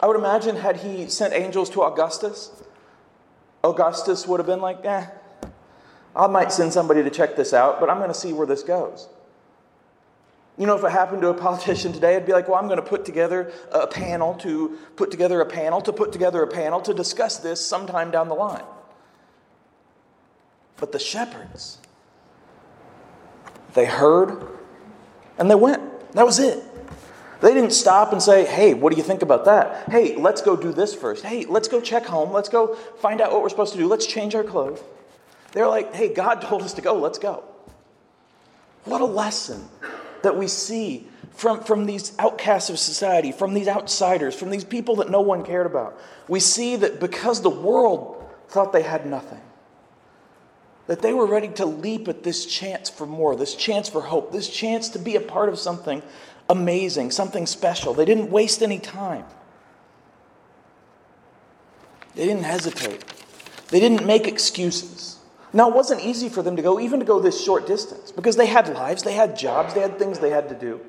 I 0.00 0.06
would 0.06 0.16
imagine, 0.16 0.54
had 0.54 0.76
he 0.76 1.08
sent 1.08 1.34
angels 1.34 1.70
to 1.70 1.82
Augustus, 1.82 2.52
Augustus 3.64 4.28
would 4.28 4.38
have 4.38 4.46
been 4.46 4.60
like, 4.60 4.84
eh, 4.84 5.06
I 6.14 6.28
might 6.28 6.52
send 6.52 6.72
somebody 6.72 7.02
to 7.02 7.10
check 7.10 7.34
this 7.34 7.52
out, 7.52 7.80
but 7.80 7.90
I'm 7.90 7.98
going 7.98 8.12
to 8.12 8.14
see 8.14 8.32
where 8.32 8.46
this 8.46 8.62
goes. 8.62 9.08
You 10.56 10.66
know, 10.66 10.76
if 10.76 10.84
it 10.84 10.90
happened 10.92 11.22
to 11.22 11.28
a 11.28 11.34
politician 11.34 11.92
today, 11.92 12.14
I'd 12.14 12.26
be 12.26 12.32
like, 12.32 12.48
well, 12.48 12.58
I'm 12.58 12.68
going 12.68 12.76
to 12.76 12.82
put 12.82 13.04
together 13.04 13.52
a 13.72 13.88
panel 13.88 14.34
to 14.34 14.78
put 14.94 15.10
together 15.10 15.40
a 15.40 15.46
panel 15.46 15.80
to 15.80 15.92
put 15.92 16.12
together 16.12 16.42
a 16.42 16.46
panel 16.46 16.80
to 16.82 16.94
discuss 16.94 17.38
this 17.38 17.64
sometime 17.64 18.12
down 18.12 18.28
the 18.28 18.34
line. 18.34 18.62
But 20.76 20.92
the 20.92 20.98
shepherds, 21.00 21.78
they 23.74 23.84
heard 23.84 24.46
and 25.38 25.50
they 25.50 25.56
went. 25.56 25.82
That 26.12 26.24
was 26.24 26.38
it. 26.38 26.62
They 27.40 27.52
didn't 27.52 27.72
stop 27.72 28.12
and 28.12 28.22
say, 28.22 28.46
hey, 28.46 28.74
what 28.74 28.92
do 28.92 28.96
you 28.96 29.02
think 29.02 29.22
about 29.22 29.44
that? 29.46 29.90
Hey, 29.90 30.16
let's 30.16 30.40
go 30.40 30.56
do 30.56 30.72
this 30.72 30.94
first. 30.94 31.24
Hey, 31.24 31.44
let's 31.46 31.66
go 31.66 31.80
check 31.80 32.06
home. 32.06 32.32
Let's 32.32 32.48
go 32.48 32.74
find 32.74 33.20
out 33.20 33.32
what 33.32 33.42
we're 33.42 33.48
supposed 33.48 33.72
to 33.72 33.78
do. 33.78 33.88
Let's 33.88 34.06
change 34.06 34.36
our 34.36 34.44
clothes. 34.44 34.80
They're 35.52 35.68
like, 35.68 35.92
hey, 35.94 36.14
God 36.14 36.40
told 36.42 36.62
us 36.62 36.74
to 36.74 36.80
go. 36.80 36.94
Let's 36.94 37.18
go. 37.18 37.42
What 38.84 39.00
a 39.00 39.04
lesson 39.04 39.68
that 40.24 40.36
we 40.36 40.48
see 40.48 41.06
from, 41.30 41.62
from 41.62 41.86
these 41.86 42.12
outcasts 42.18 42.70
of 42.70 42.78
society, 42.78 43.32
from 43.32 43.54
these 43.54 43.68
outsiders, 43.68 44.34
from 44.34 44.50
these 44.50 44.64
people 44.64 44.96
that 44.96 45.10
no 45.10 45.20
one 45.20 45.44
cared 45.44 45.66
about. 45.66 45.98
We 46.28 46.40
see 46.40 46.76
that 46.76 47.00
because 47.00 47.42
the 47.42 47.50
world 47.50 48.24
thought 48.48 48.72
they 48.72 48.82
had 48.82 49.06
nothing, 49.06 49.40
that 50.86 51.00
they 51.00 51.12
were 51.12 51.26
ready 51.26 51.48
to 51.48 51.66
leap 51.66 52.08
at 52.08 52.22
this 52.22 52.46
chance 52.46 52.90
for 52.90 53.06
more, 53.06 53.36
this 53.36 53.54
chance 53.54 53.88
for 53.88 54.02
hope, 54.02 54.32
this 54.32 54.48
chance 54.48 54.90
to 54.90 54.98
be 54.98 55.16
a 55.16 55.20
part 55.20 55.48
of 55.48 55.58
something 55.58 56.02
amazing, 56.48 57.10
something 57.10 57.46
special. 57.46 57.94
They 57.94 58.04
didn't 58.04 58.30
waste 58.30 58.62
any 58.62 58.78
time. 58.78 59.24
They 62.14 62.26
didn't 62.26 62.44
hesitate. 62.44 63.04
They 63.68 63.80
didn't 63.80 64.06
make 64.06 64.28
excuses. 64.28 65.18
Now, 65.54 65.68
it 65.68 65.74
wasn't 65.76 66.00
easy 66.00 66.28
for 66.28 66.42
them 66.42 66.56
to 66.56 66.62
go, 66.62 66.80
even 66.80 66.98
to 66.98 67.06
go 67.06 67.20
this 67.20 67.42
short 67.42 67.64
distance, 67.64 68.10
because 68.10 68.34
they 68.34 68.46
had 68.46 68.68
lives, 68.70 69.04
they 69.04 69.12
had 69.12 69.38
jobs, 69.38 69.72
they 69.72 69.80
had 69.80 70.00
things 70.00 70.18
they 70.18 70.30
had 70.30 70.48
to 70.48 70.54
do. 70.56 70.80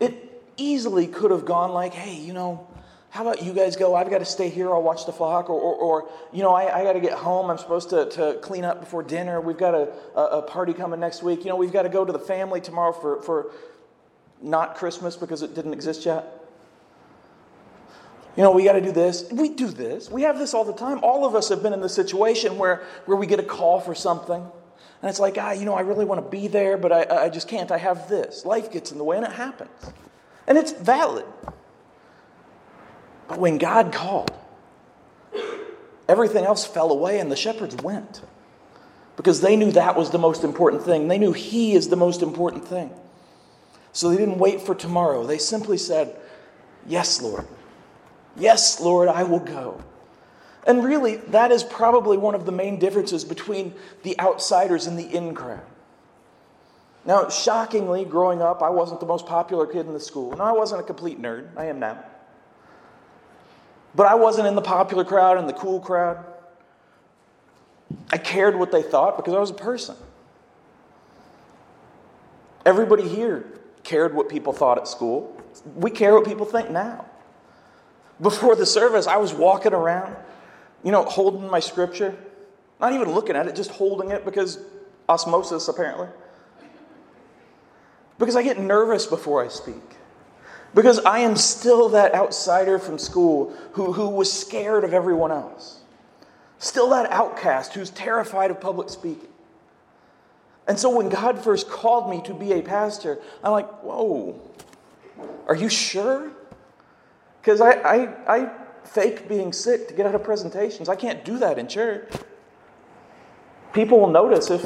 It 0.00 0.42
easily 0.58 1.06
could 1.06 1.30
have 1.30 1.46
gone 1.46 1.72
like, 1.72 1.94
hey, 1.94 2.14
you 2.14 2.34
know, 2.34 2.68
how 3.08 3.22
about 3.22 3.42
you 3.42 3.54
guys 3.54 3.74
go? 3.74 3.94
I've 3.94 4.10
got 4.10 4.18
to 4.18 4.26
stay 4.26 4.50
here, 4.50 4.70
I'll 4.70 4.82
watch 4.82 5.06
the 5.06 5.12
flock, 5.12 5.48
or, 5.48 5.58
or, 5.58 5.74
or 5.76 6.08
you 6.30 6.42
know, 6.42 6.52
I, 6.54 6.80
I 6.80 6.84
got 6.84 6.92
to 6.92 7.00
get 7.00 7.14
home, 7.14 7.50
I'm 7.50 7.56
supposed 7.56 7.88
to, 7.90 8.04
to 8.10 8.38
clean 8.42 8.64
up 8.66 8.80
before 8.80 9.02
dinner, 9.02 9.40
we've 9.40 9.56
got 9.56 9.74
a, 9.74 9.88
a 10.14 10.42
party 10.42 10.74
coming 10.74 11.00
next 11.00 11.22
week, 11.22 11.40
you 11.40 11.46
know, 11.46 11.56
we've 11.56 11.72
got 11.72 11.82
to 11.82 11.88
go 11.88 12.04
to 12.04 12.12
the 12.12 12.18
family 12.18 12.60
tomorrow 12.60 12.92
for, 12.92 13.22
for 13.22 13.52
not 14.42 14.74
Christmas 14.74 15.16
because 15.16 15.42
it 15.42 15.54
didn't 15.54 15.72
exist 15.72 16.04
yet. 16.04 16.41
You 18.36 18.42
know, 18.42 18.50
we 18.50 18.64
got 18.64 18.72
to 18.72 18.80
do 18.80 18.92
this. 18.92 19.30
We 19.30 19.50
do 19.50 19.68
this. 19.68 20.10
We 20.10 20.22
have 20.22 20.38
this 20.38 20.54
all 20.54 20.64
the 20.64 20.72
time. 20.72 21.00
All 21.02 21.26
of 21.26 21.34
us 21.34 21.50
have 21.50 21.62
been 21.62 21.72
in 21.72 21.80
the 21.80 21.88
situation 21.88 22.56
where, 22.56 22.82
where 23.04 23.16
we 23.16 23.26
get 23.26 23.38
a 23.38 23.44
call 23.44 23.80
for 23.80 23.94
something. 23.94 24.40
And 25.02 25.10
it's 25.10 25.20
like, 25.20 25.36
ah, 25.38 25.52
you 25.52 25.64
know, 25.64 25.74
I 25.74 25.82
really 25.82 26.04
want 26.04 26.24
to 26.24 26.30
be 26.30 26.48
there, 26.48 26.78
but 26.78 26.92
I, 26.92 27.24
I 27.24 27.28
just 27.28 27.48
can't. 27.48 27.70
I 27.70 27.78
have 27.78 28.08
this. 28.08 28.46
Life 28.46 28.72
gets 28.72 28.92
in 28.92 28.98
the 28.98 29.04
way, 29.04 29.16
and 29.16 29.26
it 29.26 29.32
happens. 29.32 29.70
And 30.46 30.56
it's 30.56 30.72
valid. 30.72 31.26
But 33.28 33.38
when 33.38 33.58
God 33.58 33.92
called, 33.92 34.32
everything 36.08 36.44
else 36.44 36.64
fell 36.64 36.90
away, 36.90 37.18
and 37.18 37.30
the 37.30 37.36
shepherds 37.36 37.76
went 37.82 38.22
because 39.16 39.40
they 39.40 39.56
knew 39.56 39.72
that 39.72 39.96
was 39.96 40.10
the 40.10 40.18
most 40.18 40.44
important 40.44 40.82
thing. 40.82 41.08
They 41.08 41.18
knew 41.18 41.32
He 41.32 41.74
is 41.74 41.88
the 41.88 41.96
most 41.96 42.22
important 42.22 42.66
thing. 42.66 42.90
So 43.92 44.08
they 44.08 44.16
didn't 44.16 44.38
wait 44.38 44.62
for 44.62 44.74
tomorrow. 44.74 45.26
They 45.26 45.38
simply 45.38 45.76
said, 45.76 46.16
Yes, 46.86 47.20
Lord. 47.20 47.46
Yes, 48.36 48.80
Lord, 48.80 49.08
I 49.08 49.22
will 49.24 49.40
go. 49.40 49.82
And 50.66 50.84
really, 50.84 51.16
that 51.16 51.50
is 51.50 51.64
probably 51.64 52.16
one 52.16 52.34
of 52.34 52.46
the 52.46 52.52
main 52.52 52.78
differences 52.78 53.24
between 53.24 53.74
the 54.04 54.18
outsiders 54.20 54.86
and 54.86 54.98
the 54.98 55.04
in 55.04 55.34
crowd. 55.34 55.62
Now, 57.04 57.28
shockingly, 57.28 58.04
growing 58.04 58.40
up, 58.40 58.62
I 58.62 58.70
wasn't 58.70 59.00
the 59.00 59.06
most 59.06 59.26
popular 59.26 59.66
kid 59.66 59.86
in 59.86 59.92
the 59.92 60.00
school. 60.00 60.36
No, 60.36 60.44
I 60.44 60.52
wasn't 60.52 60.80
a 60.80 60.84
complete 60.84 61.20
nerd. 61.20 61.48
I 61.56 61.66
am 61.66 61.80
now. 61.80 62.04
But 63.94 64.06
I 64.06 64.14
wasn't 64.14 64.46
in 64.46 64.54
the 64.54 64.62
popular 64.62 65.04
crowd 65.04 65.36
and 65.36 65.48
the 65.48 65.52
cool 65.52 65.80
crowd. 65.80 66.24
I 68.10 68.18
cared 68.18 68.56
what 68.56 68.70
they 68.70 68.82
thought 68.82 69.16
because 69.16 69.34
I 69.34 69.40
was 69.40 69.50
a 69.50 69.54
person. 69.54 69.96
Everybody 72.64 73.08
here 73.08 73.44
cared 73.82 74.14
what 74.14 74.28
people 74.28 74.52
thought 74.52 74.78
at 74.78 74.86
school. 74.86 75.36
We 75.74 75.90
care 75.90 76.14
what 76.14 76.24
people 76.24 76.46
think 76.46 76.70
now. 76.70 77.04
Before 78.22 78.54
the 78.54 78.64
service, 78.64 79.08
I 79.08 79.16
was 79.16 79.34
walking 79.34 79.74
around, 79.74 80.14
you 80.84 80.92
know, 80.92 81.04
holding 81.04 81.50
my 81.50 81.58
scripture, 81.58 82.16
not 82.80 82.92
even 82.92 83.12
looking 83.12 83.34
at 83.34 83.48
it, 83.48 83.56
just 83.56 83.70
holding 83.70 84.10
it 84.10 84.24
because 84.24 84.60
osmosis, 85.08 85.66
apparently. 85.66 86.08
Because 88.18 88.36
I 88.36 88.44
get 88.44 88.60
nervous 88.60 89.06
before 89.06 89.44
I 89.44 89.48
speak. 89.48 89.82
Because 90.72 91.00
I 91.00 91.18
am 91.18 91.34
still 91.36 91.88
that 91.90 92.14
outsider 92.14 92.78
from 92.78 92.96
school 92.96 93.52
who, 93.72 93.92
who 93.92 94.08
was 94.08 94.32
scared 94.32 94.84
of 94.84 94.94
everyone 94.94 95.32
else. 95.32 95.80
Still 96.58 96.90
that 96.90 97.10
outcast 97.10 97.74
who's 97.74 97.90
terrified 97.90 98.52
of 98.52 98.60
public 98.60 98.88
speaking. 98.88 99.28
And 100.68 100.78
so 100.78 100.96
when 100.96 101.08
God 101.08 101.42
first 101.42 101.68
called 101.68 102.08
me 102.08 102.22
to 102.22 102.32
be 102.32 102.52
a 102.52 102.62
pastor, 102.62 103.18
I'm 103.42 103.50
like, 103.50 103.68
whoa, 103.82 104.40
are 105.48 105.56
you 105.56 105.68
sure? 105.68 106.30
Because 107.42 107.60
I, 107.60 107.72
I, 107.72 108.36
I 108.36 108.52
fake 108.84 109.28
being 109.28 109.52
sick 109.52 109.88
to 109.88 109.94
get 109.94 110.06
out 110.06 110.14
of 110.14 110.22
presentations. 110.22 110.88
I 110.88 110.94
can't 110.94 111.24
do 111.24 111.38
that 111.38 111.58
in 111.58 111.66
church. 111.66 112.08
People 113.72 113.98
will 113.98 114.10
notice 114.10 114.48
if 114.48 114.64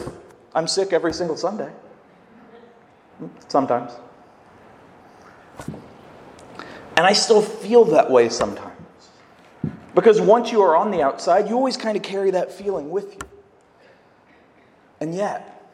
I'm 0.55 0.69
sick 0.69 0.93
every 0.93 1.15
single 1.15 1.39
Sunday. 1.39 1.73
Sometimes. 3.49 3.93
And 6.97 7.07
I 7.07 7.15
still 7.15 7.41
feel 7.41 7.85
that 7.87 8.11
way 8.11 8.29
sometimes. 8.29 8.73
Because 9.95 10.21
once 10.21 10.53
you 10.53 10.61
are 10.61 10.77
on 10.77 10.91
the 10.91 11.01
outside, 11.01 11.49
you 11.49 11.55
always 11.55 11.79
kind 11.79 11.97
of 11.97 12.03
carry 12.03 12.31
that 12.33 12.53
feeling 12.53 12.91
with 12.91 13.15
you. 13.15 13.21
And 15.01 15.15
yet, 15.15 15.67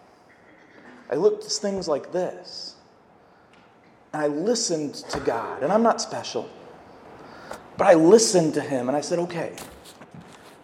I 1.11 1.17
looked 1.17 1.45
at 1.45 1.51
things 1.51 1.89
like 1.89 2.13
this, 2.13 2.77
and 4.13 4.23
I 4.23 4.29
listened 4.29 4.95
to 4.95 5.21
God. 5.21 5.63
And 5.63 5.73
I'm 5.73 5.83
not 5.83 6.01
special, 6.01 6.49
but 7.77 7.87
I 7.87 7.95
listened 7.95 8.55
to 8.55 8.61
Him, 8.61 8.89
and 8.89 8.97
I 8.97 9.01
said, 9.01 9.19
okay, 9.21 9.55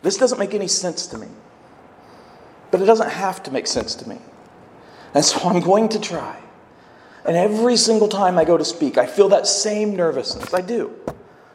this 0.03 0.17
doesn't 0.17 0.39
make 0.39 0.55
any 0.55 0.69
sense 0.69 1.07
to 1.09 1.19
me. 1.19 1.29
But 2.71 2.81
it 2.83 2.85
doesn't 2.85 3.11
have 3.11 3.43
to 3.45 3.51
make 3.51 3.67
sense 3.67 3.95
to 3.97 4.09
me. 4.09 4.19
And 5.15 5.25
so 5.25 5.49
I'm 5.49 5.61
going 5.61 5.89
to 5.91 6.01
try. 6.01 6.39
And 7.25 7.37
every 7.37 7.77
single 7.77 8.09
time 8.09 8.39
I 8.39 8.45
go 8.45 8.57
to 8.57 8.65
speak, 8.65 8.99
I 8.99 9.07
feel 9.07 9.29
that 9.31 9.47
same 9.47 9.97
nervousness. 9.97 10.55
I 10.55 10.61
do. 10.61 10.95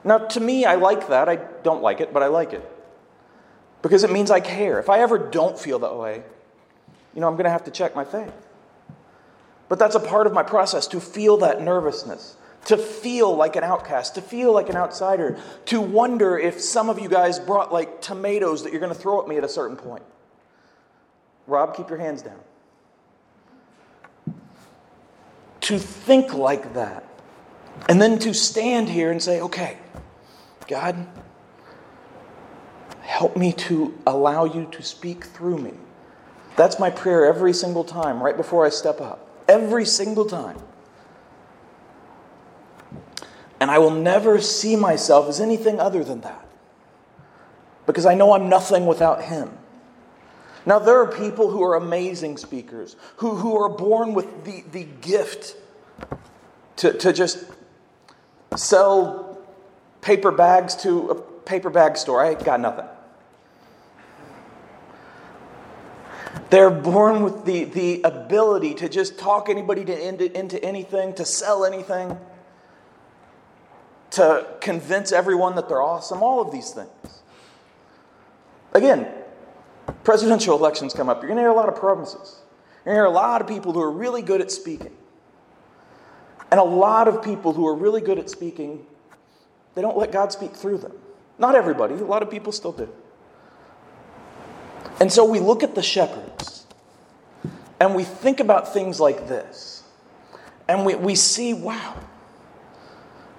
Now, 0.04 0.18
to 0.20 0.40
me, 0.40 0.66
I 0.66 0.76
like 0.76 1.08
that. 1.08 1.30
I 1.30 1.38
don't 1.64 1.82
like 1.82 2.02
it, 2.02 2.14
but 2.14 2.24
I 2.24 2.28
like 2.28 2.54
it. 2.54 2.70
Because 3.82 4.04
it 4.04 4.12
means 4.12 4.32
I 4.32 4.40
care. 4.40 4.80
If 4.80 4.90
I 4.90 5.00
ever 5.00 5.18
don't 5.18 5.58
feel 5.58 5.80
that 5.80 5.96
way, 5.96 6.24
you 7.14 7.22
know, 7.22 7.28
I'm 7.28 7.36
going 7.36 7.46
to 7.46 7.52
have 7.52 7.64
to 7.66 7.72
check 7.72 7.96
my 7.96 8.06
faith. 8.06 8.34
But 9.70 9.80
that's 9.80 9.96
a 9.96 10.00
part 10.00 10.28
of 10.28 10.34
my 10.34 10.44
process 10.44 10.88
to 10.88 11.00
feel 11.00 11.38
that 11.38 11.62
nervousness, 11.62 12.36
to 12.66 12.78
feel 12.78 13.36
like 13.36 13.56
an 13.56 13.64
outcast, 13.64 14.16
to 14.16 14.22
feel 14.22 14.54
like 14.54 14.70
an 14.70 14.76
outsider, 14.76 15.38
to 15.66 15.82
wonder 15.82 16.38
if 16.38 16.62
some 16.62 16.90
of 16.90 17.00
you 17.00 17.10
guys 17.10 17.40
brought 17.40 17.74
like 17.74 18.02
tomatoes 18.02 18.64
that 18.64 18.72
you're 18.72 18.82
going 18.82 18.94
to 18.94 19.00
throw 19.00 19.22
at 19.22 19.28
me 19.28 19.38
at 19.38 19.44
a 19.44 19.50
certain 19.50 19.76
point. 19.76 20.04
Rob, 21.46 21.76
keep 21.76 21.90
your 21.90 22.00
hands 22.00 22.22
down. 22.22 22.40
to 25.64 25.80
think 25.80 26.34
like 26.34 26.74
that. 26.74 27.04
And 27.90 28.02
then 28.02 28.20
to 28.20 28.34
stand 28.34 28.90
here 28.90 29.12
and 29.12 29.22
say, 29.22 29.42
okay, 29.42 29.78
God, 30.68 31.08
help 33.02 33.36
me 33.36 33.54
to 33.54 33.98
allow 34.06 34.46
you 34.46 34.68
to 34.72 34.84
speak 34.84 35.24
through 35.24 35.58
me. 35.58 35.74
That's 36.56 36.80
my 36.80 36.90
prayer 36.90 37.26
every 37.26 37.54
single 37.54 37.84
time, 37.84 38.22
right 38.22 38.38
before 38.38 38.66
I 38.66 38.70
step 38.70 39.02
up. 39.02 39.28
Every 39.48 39.86
single 39.86 40.26
time. 40.26 40.58
And 43.64 43.72
I 43.72 43.78
will 43.78 43.92
never 43.92 44.42
see 44.42 44.76
myself 44.76 45.30
as 45.30 45.40
anything 45.40 45.80
other 45.80 46.04
than 46.04 46.20
that. 46.20 46.46
Because 47.86 48.06
I 48.06 48.14
know 48.14 48.34
I'm 48.34 48.50
nothing 48.50 48.86
without 48.86 49.24
Him. 49.24 49.58
Now, 50.66 50.80
there 50.80 51.00
are 51.00 51.08
people 51.08 51.50
who 51.50 51.64
are 51.64 51.76
amazing 51.76 52.36
speakers, 52.36 52.98
who, 53.16 53.36
who 53.36 53.58
are 53.58 53.70
born 53.70 54.14
with 54.14 54.44
the, 54.44 54.66
the 54.74 54.84
gift 55.00 55.56
to, 56.76 56.92
to 56.92 57.14
just 57.14 57.46
sell 58.58 59.42
paper 60.02 60.32
bags 60.32 60.76
to 60.84 61.12
a 61.12 61.16
paper 61.16 61.70
bag 61.70 61.96
store. 61.96 62.22
I 62.22 62.34
got 62.34 62.60
nothing. 62.60 62.88
They're 66.50 66.70
born 66.70 67.24
with 67.24 67.46
the, 67.46 67.64
the 67.64 68.02
ability 68.04 68.74
to 68.74 68.90
just 68.90 69.18
talk 69.18 69.48
anybody 69.48 69.86
to, 69.86 70.06
into, 70.06 70.38
into 70.38 70.62
anything, 70.62 71.14
to 71.14 71.24
sell 71.24 71.64
anything, 71.64 72.20
to 74.14 74.46
convince 74.62 75.12
everyone 75.12 75.56
that 75.56 75.68
they're 75.68 75.82
awesome, 75.82 76.22
all 76.22 76.40
of 76.40 76.52
these 76.52 76.72
things. 76.72 77.22
Again, 78.74 79.08
presidential 80.04 80.56
elections 80.58 80.94
come 80.94 81.10
up, 81.10 81.22
you're 81.22 81.30
going 81.30 81.38
to 81.38 81.42
hear 81.42 81.50
a 81.50 81.56
lot 81.56 81.68
of 81.68 81.76
promises. 81.76 82.42
You're 82.86 82.94
going 82.94 82.96
to 82.96 83.00
hear 83.00 83.06
a 83.06 83.10
lot 83.10 83.42
of 83.42 83.48
people 83.48 83.74
who 83.74 83.82
are 83.82 83.92
really 83.92 84.22
good 84.22 84.40
at 84.40 84.52
speaking. 84.52 84.96
And 86.52 86.60
a 86.60 86.64
lot 86.64 87.08
of 87.08 87.24
people 87.24 87.54
who 87.54 87.68
are 87.68 87.74
really 87.74 88.02
good 88.02 88.20
at 88.20 88.30
speaking, 88.30 88.86
they 89.74 89.82
don't 89.82 89.98
let 89.98 90.12
God 90.12 90.32
speak 90.32 90.56
through 90.56 90.78
them. 90.78 90.94
Not 91.40 91.56
everybody, 91.56 91.96
a 91.96 91.98
lot 91.98 92.22
of 92.22 92.30
people 92.30 92.52
still 92.52 92.72
do. 92.72 92.90
And 95.00 95.12
so 95.12 95.26
we 95.26 95.40
look 95.40 95.64
at 95.64 95.74
the 95.74 95.82
shepherds 95.82 96.68
and 97.80 97.96
we 97.96 98.04
think 98.04 98.40
about 98.40 98.72
things 98.72 99.00
like 99.00 99.28
this. 99.28 99.84
And 100.68 100.86
we, 100.86 100.94
we 100.94 101.16
see, 101.16 101.56
wow. 101.56 101.96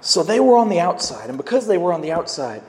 So 0.04 0.22
they 0.22 0.38
were 0.38 0.58
on 0.58 0.68
the 0.68 0.80
outside. 0.80 1.30
And 1.30 1.38
because 1.38 1.66
they 1.66 1.78
were 1.78 1.90
on 1.90 2.02
the 2.02 2.12
outside, 2.12 2.62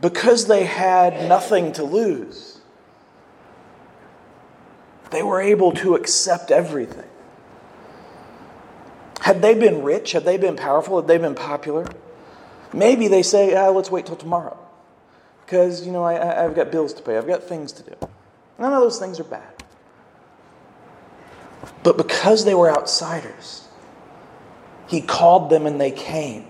because 0.00 0.46
they 0.46 0.64
had 0.64 1.28
nothing 1.28 1.72
to 1.74 1.84
lose, 1.84 2.60
they 5.10 5.22
were 5.22 5.38
able 5.38 5.72
to 5.72 5.94
accept 5.96 6.50
everything. 6.50 7.08
Had 9.20 9.42
they 9.42 9.52
been 9.52 9.82
rich, 9.82 10.12
had 10.12 10.24
they 10.24 10.38
been 10.38 10.56
powerful, 10.56 10.96
had 10.96 11.08
they 11.08 11.18
been 11.18 11.34
popular, 11.34 11.86
maybe 12.72 13.06
they 13.06 13.22
say, 13.22 13.54
ah, 13.54 13.68
let's 13.68 13.90
wait 13.90 14.06
till 14.06 14.16
tomorrow. 14.16 14.58
Because, 15.44 15.84
you 15.84 15.92
know, 15.92 16.04
I, 16.04 16.14
have 16.14 16.54
got 16.54 16.72
bills 16.72 16.94
to 16.94 17.02
pay, 17.02 17.18
I've 17.18 17.26
got 17.26 17.42
things 17.42 17.70
to 17.72 17.82
do. 17.82 17.96
None 18.58 18.72
of 18.72 18.80
those 18.80 18.98
things 18.98 19.20
are 19.20 19.24
bad. 19.24 19.62
But 21.82 21.98
because 21.98 22.46
they 22.46 22.54
were 22.54 22.70
outsiders, 22.70 23.67
he 24.88 25.00
called 25.00 25.50
them 25.50 25.66
and 25.66 25.80
they 25.80 25.90
came. 25.90 26.44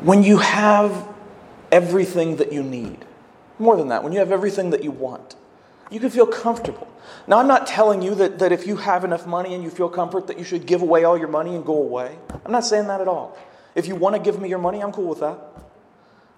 When 0.00 0.22
you 0.22 0.38
have 0.38 1.08
everything 1.70 2.36
that 2.36 2.52
you 2.52 2.62
need. 2.62 3.04
More 3.58 3.76
than 3.76 3.88
that, 3.88 4.02
when 4.04 4.12
you 4.12 4.18
have 4.20 4.32
everything 4.32 4.70
that 4.70 4.84
you 4.84 4.90
want, 4.90 5.36
you 5.90 6.00
can 6.00 6.10
feel 6.10 6.26
comfortable. 6.26 6.86
Now, 7.26 7.38
I'm 7.38 7.48
not 7.48 7.66
telling 7.66 8.02
you 8.02 8.14
that, 8.16 8.38
that 8.38 8.52
if 8.52 8.66
you 8.66 8.76
have 8.76 9.04
enough 9.04 9.26
money 9.26 9.54
and 9.54 9.62
you 9.62 9.70
feel 9.70 9.88
comfort 9.88 10.26
that 10.28 10.38
you 10.38 10.44
should 10.44 10.66
give 10.66 10.82
away 10.82 11.04
all 11.04 11.18
your 11.18 11.28
money 11.28 11.54
and 11.54 11.64
go 11.64 11.74
away. 11.74 12.16
I'm 12.44 12.52
not 12.52 12.64
saying 12.64 12.86
that 12.88 13.00
at 13.00 13.08
all. 13.08 13.36
If 13.74 13.86
you 13.86 13.94
want 13.96 14.14
to 14.14 14.20
give 14.20 14.40
me 14.40 14.48
your 14.48 14.58
money, 14.58 14.80
I'm 14.80 14.92
cool 14.92 15.08
with 15.08 15.20
that. 15.20 15.38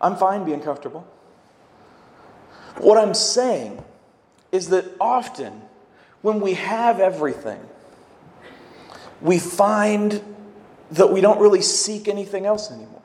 I'm 0.01 0.17
fine 0.17 0.45
being 0.45 0.61
comfortable. 0.61 1.07
What 2.79 2.97
I'm 2.97 3.15
saying 3.15 3.85
is 4.53 4.69
that 4.71 4.85
often 5.01 5.63
when 6.23 6.41
we 6.41 6.55
have 6.55 7.01
everything, 7.01 7.61
we 9.21 9.39
find 9.39 10.23
that 10.93 11.13
we 11.13 11.21
don't 11.21 11.41
really 11.41 11.63
seek 11.63 12.09
anything 12.09 12.47
else 12.47 12.71
anymore. 12.71 13.03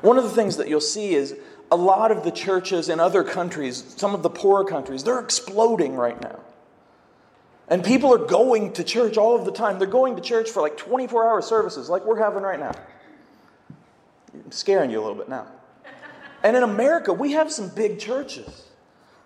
One 0.00 0.18
of 0.18 0.24
the 0.24 0.30
things 0.30 0.56
that 0.56 0.68
you'll 0.68 0.80
see 0.80 1.14
is 1.14 1.36
a 1.70 1.76
lot 1.76 2.10
of 2.10 2.24
the 2.24 2.30
churches 2.30 2.88
in 2.88 3.00
other 3.00 3.24
countries, 3.24 3.94
some 3.96 4.14
of 4.14 4.22
the 4.22 4.30
poorer 4.30 4.64
countries, 4.64 5.04
they're 5.04 5.20
exploding 5.20 5.94
right 5.94 6.20
now. 6.20 6.40
And 7.68 7.82
people 7.82 8.12
are 8.12 8.26
going 8.26 8.72
to 8.74 8.84
church 8.84 9.16
all 9.16 9.34
of 9.34 9.44
the 9.44 9.52
time. 9.52 9.78
They're 9.78 9.88
going 9.88 10.16
to 10.16 10.22
church 10.22 10.50
for 10.50 10.60
like 10.60 10.76
24 10.76 11.26
hour 11.26 11.40
services, 11.40 11.88
like 11.88 12.04
we're 12.04 12.18
having 12.18 12.42
right 12.42 12.60
now. 12.60 12.72
I'm 14.34 14.52
scaring 14.52 14.90
you 14.90 15.00
a 15.00 15.02
little 15.02 15.16
bit 15.16 15.28
now. 15.28 15.46
And 16.42 16.56
in 16.56 16.62
America, 16.62 17.12
we 17.12 17.32
have 17.32 17.52
some 17.52 17.68
big 17.68 17.98
churches, 17.98 18.66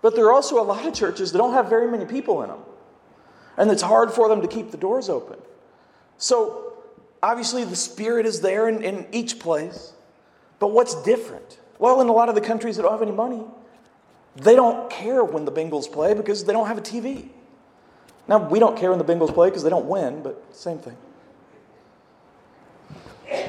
but 0.01 0.15
there 0.15 0.25
are 0.25 0.31
also 0.31 0.61
a 0.61 0.63
lot 0.63 0.85
of 0.85 0.93
churches 0.93 1.31
that 1.31 1.39
don't 1.39 1.53
have 1.53 1.67
very 1.67 1.89
many 1.89 2.05
people 2.05 2.43
in 2.43 2.49
them. 2.49 2.59
And 3.57 3.71
it's 3.71 3.81
hard 3.81 4.11
for 4.11 4.29
them 4.29 4.41
to 4.41 4.47
keep 4.47 4.71
the 4.71 4.77
doors 4.77 5.09
open. 5.09 5.39
So, 6.17 6.73
obviously, 7.21 7.63
the 7.63 7.75
Spirit 7.75 8.25
is 8.25 8.41
there 8.41 8.67
in, 8.67 8.83
in 8.83 9.07
each 9.11 9.39
place. 9.39 9.93
But 10.59 10.71
what's 10.71 11.01
different? 11.03 11.59
Well, 11.79 12.01
in 12.01 12.07
a 12.07 12.11
lot 12.11 12.29
of 12.29 12.35
the 12.35 12.41
countries 12.41 12.77
that 12.77 12.83
don't 12.83 12.91
have 12.91 13.01
any 13.01 13.11
money, 13.11 13.43
they 14.35 14.55
don't 14.55 14.89
care 14.89 15.23
when 15.23 15.45
the 15.45 15.51
Bengals 15.51 15.91
play 15.91 16.13
because 16.13 16.45
they 16.45 16.53
don't 16.53 16.67
have 16.67 16.77
a 16.77 16.81
TV. 16.81 17.29
Now, 18.27 18.49
we 18.49 18.59
don't 18.59 18.77
care 18.77 18.89
when 18.89 18.99
the 18.99 19.05
Bengals 19.05 19.33
play 19.33 19.49
because 19.49 19.63
they 19.63 19.69
don't 19.69 19.85
win, 19.85 20.21
but 20.21 20.55
same 20.55 20.79
thing. 20.79 20.97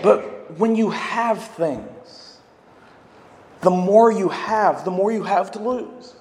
But 0.02 0.58
when 0.58 0.76
you 0.76 0.90
have 0.90 1.42
things, 1.42 2.38
the 3.60 3.70
more 3.70 4.10
you 4.12 4.28
have, 4.28 4.84
the 4.84 4.90
more 4.90 5.10
you 5.10 5.24
have 5.24 5.50
to 5.52 5.58
lose. 5.58 6.14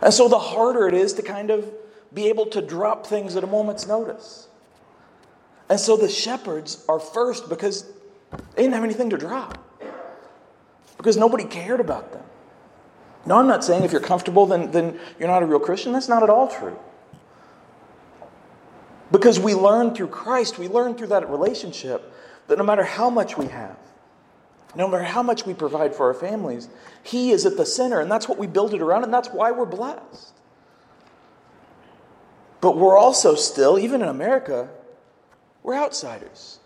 And 0.00 0.12
so 0.12 0.28
the 0.28 0.38
harder 0.38 0.86
it 0.86 0.94
is 0.94 1.14
to 1.14 1.22
kind 1.22 1.50
of 1.50 1.70
be 2.12 2.28
able 2.28 2.46
to 2.46 2.62
drop 2.62 3.06
things 3.06 3.36
at 3.36 3.42
a 3.42 3.46
moment's 3.46 3.86
notice. 3.86 4.43
And 5.68 5.80
so 5.80 5.96
the 5.96 6.08
shepherds 6.08 6.84
are 6.88 7.00
first 7.00 7.48
because 7.48 7.84
they 8.54 8.62
didn't 8.62 8.74
have 8.74 8.84
anything 8.84 9.10
to 9.10 9.16
drop, 9.16 9.58
because 10.96 11.16
nobody 11.16 11.44
cared 11.44 11.80
about 11.80 12.12
them. 12.12 12.22
No, 13.26 13.38
I'm 13.38 13.46
not 13.46 13.64
saying 13.64 13.84
if 13.84 13.92
you're 13.92 14.00
comfortable, 14.00 14.44
then, 14.44 14.70
then 14.70 14.98
you're 15.18 15.28
not 15.28 15.42
a 15.42 15.46
real 15.46 15.60
Christian. 15.60 15.92
That's 15.92 16.08
not 16.08 16.22
at 16.22 16.28
all 16.28 16.48
true. 16.48 16.78
Because 19.10 19.40
we 19.40 19.54
learn 19.54 19.94
through 19.94 20.08
Christ, 20.08 20.58
we 20.58 20.68
learn 20.68 20.94
through 20.94 21.06
that 21.08 21.30
relationship 21.30 22.12
that 22.48 22.58
no 22.58 22.64
matter 22.64 22.84
how 22.84 23.08
much 23.08 23.38
we 23.38 23.46
have, 23.46 23.78
no 24.76 24.88
matter 24.88 25.04
how 25.04 25.22
much 25.22 25.46
we 25.46 25.54
provide 25.54 25.94
for 25.94 26.08
our 26.08 26.14
families, 26.14 26.68
He 27.02 27.30
is 27.30 27.46
at 27.46 27.56
the 27.56 27.64
center, 27.64 28.00
and 28.00 28.10
that's 28.10 28.28
what 28.28 28.38
we 28.38 28.46
build 28.46 28.74
it 28.74 28.82
around, 28.82 29.04
and 29.04 29.14
that's 29.14 29.28
why 29.28 29.52
we're 29.52 29.64
blessed. 29.64 30.32
But 32.60 32.76
we're 32.76 32.98
also 32.98 33.34
still, 33.34 33.78
even 33.78 34.02
in 34.02 34.08
America, 34.08 34.68
we're 35.64 35.74
outsiders. 35.74 36.60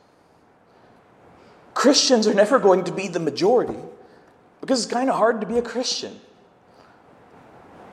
Christians 1.72 2.26
are 2.26 2.34
never 2.34 2.58
going 2.58 2.84
to 2.84 2.92
be 2.92 3.08
the 3.08 3.20
majority 3.20 3.78
because 4.60 4.84
it's 4.84 4.92
kind 4.92 5.08
of 5.08 5.16
hard 5.16 5.40
to 5.40 5.46
be 5.46 5.56
a 5.56 5.62
Christian. 5.62 6.18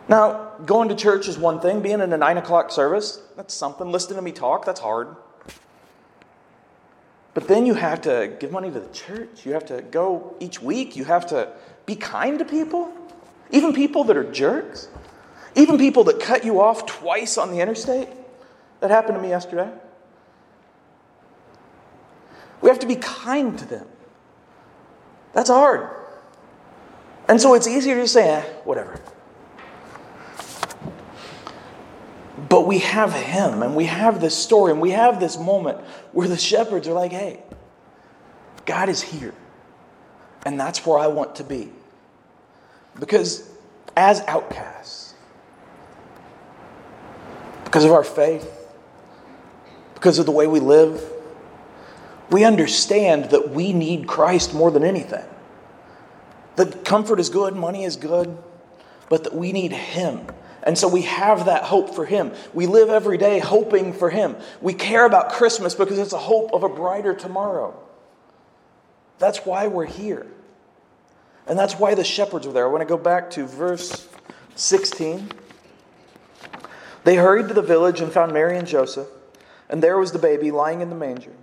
Now, 0.07 0.51
going 0.65 0.89
to 0.89 0.95
church 0.95 1.27
is 1.27 1.37
one 1.37 1.59
thing, 1.59 1.81
being 1.81 2.01
in 2.01 2.11
a 2.11 2.17
nine 2.17 2.37
o'clock 2.37 2.71
service, 2.71 3.21
that's 3.37 3.53
something. 3.53 3.91
Listening 3.91 4.17
to 4.17 4.21
me 4.23 4.31
talk, 4.31 4.65
that's 4.65 4.79
hard. 4.79 5.15
But 7.35 7.47
then 7.47 7.65
you 7.65 7.75
have 7.75 8.01
to 8.01 8.35
give 8.39 8.51
money 8.51 8.71
to 8.71 8.79
the 8.79 8.93
church. 8.93 9.45
You 9.45 9.53
have 9.53 9.65
to 9.65 9.81
go 9.83 10.35
each 10.39 10.61
week. 10.61 10.95
You 10.95 11.03
have 11.03 11.27
to 11.27 11.49
be 11.85 11.95
kind 11.95 12.39
to 12.39 12.45
people, 12.45 12.91
even 13.51 13.73
people 13.73 14.03
that 14.05 14.17
are 14.17 14.31
jerks, 14.31 14.87
even 15.53 15.77
people 15.77 16.03
that 16.05 16.19
cut 16.19 16.43
you 16.45 16.61
off 16.61 16.85
twice 16.85 17.37
on 17.37 17.51
the 17.51 17.59
interstate. 17.59 18.07
That 18.79 18.89
happened 18.89 19.17
to 19.17 19.21
me 19.21 19.29
yesterday. 19.29 19.69
We 22.61 22.69
have 22.69 22.79
to 22.79 22.87
be 22.87 22.95
kind 22.95 23.57
to 23.59 23.65
them. 23.65 23.87
That's 25.33 25.49
hard. 25.49 25.89
And 27.27 27.41
so 27.41 27.53
it's 27.53 27.67
easier 27.67 27.95
to 27.95 28.07
say, 28.07 28.29
eh, 28.29 28.41
whatever. 28.63 28.99
But 32.49 32.67
we 32.67 32.79
have 32.79 33.13
him 33.13 33.63
and 33.63 33.75
we 33.75 33.85
have 33.85 34.21
this 34.21 34.35
story 34.35 34.71
and 34.71 34.79
we 34.79 34.91
have 34.91 35.19
this 35.19 35.37
moment 35.37 35.79
where 36.11 36.27
the 36.27 36.37
shepherds 36.37 36.87
are 36.87 36.93
like, 36.93 37.11
hey, 37.11 37.41
God 38.65 38.89
is 38.89 39.01
here. 39.01 39.33
And 40.45 40.59
that's 40.59 40.85
where 40.85 40.99
I 40.99 41.07
want 41.07 41.35
to 41.37 41.43
be. 41.43 41.71
Because 42.99 43.49
as 43.97 44.21
outcasts, 44.21 45.13
because 47.63 47.83
of 47.83 47.91
our 47.91 48.03
faith, 48.03 48.49
because 49.95 50.19
of 50.19 50.25
the 50.25 50.31
way 50.31 50.45
we 50.47 50.59
live, 50.59 51.01
we 52.29 52.43
understand 52.43 53.25
that 53.31 53.49
we 53.51 53.73
need 53.73 54.07
Christ 54.07 54.53
more 54.53 54.71
than 54.71 54.83
anything. 54.83 55.25
That 56.55 56.85
comfort 56.85 57.19
is 57.19 57.29
good, 57.29 57.55
money 57.55 57.83
is 57.83 57.95
good, 57.95 58.37
but 59.09 59.23
that 59.23 59.33
we 59.33 59.51
need 59.51 59.71
Him 59.71 60.27
and 60.65 60.75
so 60.75 60.87
we 60.87 61.03
have 61.03 61.45
that 61.45 61.63
hope 61.63 61.93
for 61.93 62.05
Him. 62.05 62.31
We 62.53 62.65
live 62.65 62.89
every 62.89 63.19
day 63.19 63.37
hoping 63.37 63.93
for 63.93 64.09
Him. 64.09 64.35
We 64.61 64.73
care 64.73 65.05
about 65.05 65.31
Christmas 65.31 65.75
because 65.75 65.99
it's 65.99 66.11
a 66.11 66.17
hope 66.17 66.51
of 66.53 66.63
a 66.63 66.69
brighter 66.69 67.13
tomorrow. 67.13 67.79
That's 69.19 69.45
why 69.45 69.67
we're 69.67 69.85
here. 69.85 70.25
And 71.47 71.57
that's 71.57 71.75
why 71.75 71.93
the 71.93 72.03
shepherds 72.03 72.47
were 72.47 72.53
there. 72.53 72.65
I 72.65 72.69
want 72.69 72.81
to 72.81 72.87
go 72.87 72.97
back 72.97 73.29
to 73.31 73.45
verse 73.45 74.09
16. 74.55 75.29
They 77.03 77.15
hurried 77.15 77.47
to 77.49 77.53
the 77.53 77.61
village 77.61 78.01
and 78.01 78.11
found 78.11 78.33
Mary 78.33 78.57
and 78.57 78.67
Joseph, 78.67 79.07
and 79.69 79.83
there 79.83 79.99
was 79.99 80.11
the 80.11 80.19
baby 80.19 80.49
lying 80.49 80.81
in 80.81 80.89
the 80.89 80.95
manger. 80.95 81.33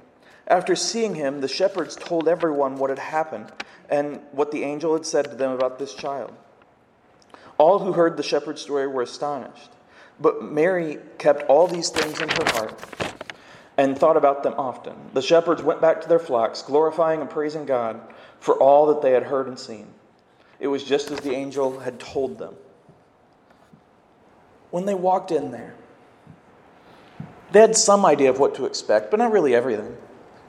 After 0.47 0.75
seeing 0.75 1.15
him, 1.15 1.41
the 1.41 1.49
shepherds 1.49 1.97
told 1.97 2.29
everyone 2.29 2.77
what 2.77 2.91
had 2.91 2.99
happened 2.99 3.53
and 3.89 4.21
what 4.33 4.51
the 4.51 4.65
angel 4.65 4.95
had 4.95 5.07
said 5.07 5.27
to 5.27 5.37
them 5.37 5.53
about 5.53 5.79
this 5.79 5.95
child. 5.95 6.33
All 7.59 7.79
who 7.79 7.93
heard 7.93 8.17
the 8.17 8.23
shepherd's 8.23 8.63
story 8.63 8.87
were 8.87 9.03
astonished. 9.03 9.71
But 10.21 10.43
Mary 10.43 10.99
kept 11.19 11.49
all 11.49 11.67
these 11.67 11.91
things 11.91 12.21
in 12.21 12.29
her 12.29 12.45
heart 12.53 12.75
and 13.77 13.99
thought 13.99 14.17
about 14.17 14.43
them 14.43 14.55
often. 14.57 14.95
The 15.15 15.23
shepherds 15.23 15.63
went 15.63 15.81
back 15.81 16.01
to 16.03 16.09
their 16.09 16.19
flocks, 16.19 16.63
glorifying 16.63 17.21
and 17.21 17.31
praising 17.31 17.65
God 17.65 18.01
for 18.41 18.57
all 18.57 18.87
that 18.87 19.03
they 19.03 19.13
had 19.13 19.25
heard 19.25 19.47
and 19.47 19.59
seen. 19.59 19.87
It 20.61 20.67
was 20.67 20.85
just 20.85 21.11
as 21.11 21.21
the 21.21 21.35
angel 21.35 21.81
had 21.81 21.99
told 21.99 22.39
them. 22.39 22.55
When 24.71 24.87
they 24.87 24.95
walked 24.95 25.31
in 25.31 25.51
there, 25.51 25.75
they 27.51 27.61
had 27.61 27.77
some 27.77 28.07
idea 28.07 28.31
of 28.31 28.39
what 28.39 28.55
to 28.57 28.65
expect, 28.65 29.11
but 29.11 29.19
not 29.19 29.33
really 29.33 29.55
everything. 29.55 29.97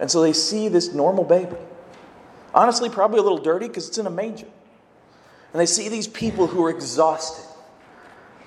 And 0.04 0.12
so 0.12 0.22
they 0.22 0.34
see 0.34 0.68
this 0.68 0.94
normal 0.94 1.24
baby. 1.24 1.56
Honestly, 2.54 2.90
probably 2.90 3.20
a 3.20 3.22
little 3.22 3.38
dirty 3.38 3.70
because 3.70 3.88
it's 3.88 3.98
in 3.98 4.06
a 4.06 4.10
manger. 4.10 4.48
And 5.54 5.62
they 5.62 5.66
see 5.66 5.88
these 5.88 6.10
people 6.10 6.46
who 6.46 6.62
are 6.66 6.70
exhausted. 6.70 7.46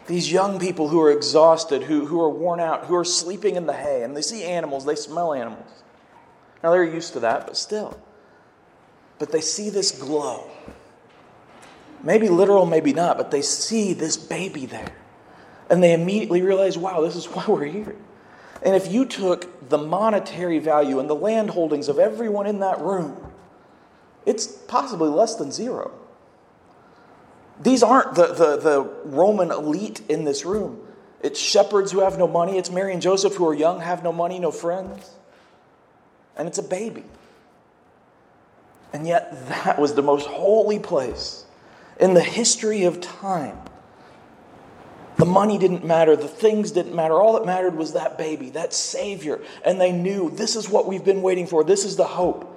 These 0.07 0.31
young 0.31 0.61
people 0.61 0.89
who 0.89 1.01
are 1.01 1.11
exhausted, 1.11 1.85
who, 1.85 2.05
who 2.05 2.21
are 2.21 2.29
worn 2.29 2.61
out, 2.61 2.85
who 2.85 2.95
are 2.95 3.07
sleeping 3.07 3.57
in 3.57 3.65
the 3.65 3.73
hay. 3.73 4.03
And 4.03 4.15
they 4.15 4.21
see 4.21 4.45
animals, 4.45 4.85
they 4.85 4.97
smell 4.97 5.33
animals. 5.33 5.83
Now 6.63 6.73
they're 6.73 6.85
used 6.85 7.15
to 7.15 7.21
that, 7.21 7.47
but 7.47 7.57
still. 7.57 7.99
But 9.19 9.33
they 9.33 9.41
see 9.41 9.71
this 9.71 9.93
glow. 9.93 10.51
Maybe 12.03 12.29
literal, 12.29 12.67
maybe 12.67 12.93
not, 12.93 13.17
but 13.17 13.31
they 13.31 13.41
see 13.41 13.95
this 13.95 14.19
baby 14.19 14.67
there. 14.67 14.93
And 15.71 15.83
they 15.83 15.95
immediately 15.95 16.43
realize, 16.43 16.77
wow, 16.77 17.01
this 17.01 17.17
is 17.17 17.25
why 17.25 17.47
we're 17.49 17.65
here. 17.65 17.97
And 18.63 18.75
if 18.75 18.91
you 18.91 19.05
took 19.05 19.69
the 19.69 19.79
monetary 19.79 20.59
value 20.59 20.99
and 20.99 21.09
the 21.09 21.15
land 21.15 21.51
holdings 21.51 21.89
of 21.89 21.99
everyone 21.99 22.47
in 22.47 22.61
that 22.61 22.81
room, 22.81 23.17
it's 24.25 24.47
possibly 24.47 25.09
less 25.09 25.37
than 25.37 25.53
zero. 25.53 25.93
These 27.61 27.83
aren't 27.83 28.15
the, 28.15 28.27
the, 28.29 28.57
the 28.57 28.83
Roman 29.05 29.51
elite 29.51 30.03
in 30.09 30.25
this 30.25 30.45
room. 30.45 30.81
It's 31.23 31.41
shepherds 31.41 31.93
who 31.93 32.01
have 32.01 32.19
no 32.19 32.27
money. 32.27 32.59
It's 32.59 32.71
Mary 32.71 32.93
and 32.93 33.01
Joseph 33.01 33.35
who 33.35 33.47
are 33.49 33.55
young, 33.55 33.81
have 33.81 34.03
no 34.03 34.13
money, 34.13 34.39
no 34.39 34.51
friends. 34.51 35.11
And 36.37 36.47
it's 36.47 36.59
a 36.59 36.63
baby. 36.63 37.05
And 38.93 39.07
yet, 39.07 39.49
that 39.49 39.79
was 39.79 39.95
the 39.95 40.03
most 40.03 40.27
holy 40.27 40.79
place 40.79 41.45
in 41.99 42.15
the 42.15 42.23
history 42.23 42.85
of 42.85 43.01
time. 43.01 43.59
The 45.17 45.25
money 45.25 45.57
didn't 45.57 45.85
matter, 45.85 46.15
the 46.15 46.29
things 46.29 46.73
didn't 46.73 46.95
matter. 46.95 47.15
All 47.15 47.35
that 47.35 47.47
mattered 47.47 47.77
was 47.77 47.95
that 47.95 48.19
baby, 48.19 48.51
that 48.51 48.75
Savior. 48.75 49.41
And 49.65 49.81
they 49.81 49.93
knew 49.93 50.31
this 50.31 50.57
is 50.57 50.69
what 50.69 50.87
we've 50.87 51.05
been 51.05 51.23
waiting 51.23 51.47
for, 51.47 51.65
this 51.65 51.85
is 51.85 51.97
the 51.97 52.05
hope. 52.05 52.53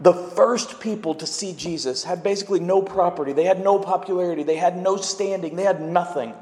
The 0.00 0.14
first 0.14 0.80
people 0.80 1.16
to 1.16 1.26
see 1.26 1.52
Jesus 1.52 2.04
had 2.04 2.22
basically 2.22 2.60
no 2.60 2.80
property, 2.80 3.32
they 3.32 3.44
had 3.44 3.62
no 3.62 3.78
popularity, 3.78 4.42
they 4.42 4.56
had 4.56 4.76
no 4.76 4.96
standing, 4.96 5.56
they 5.56 5.64
had 5.64 5.82
nothing 5.82 6.34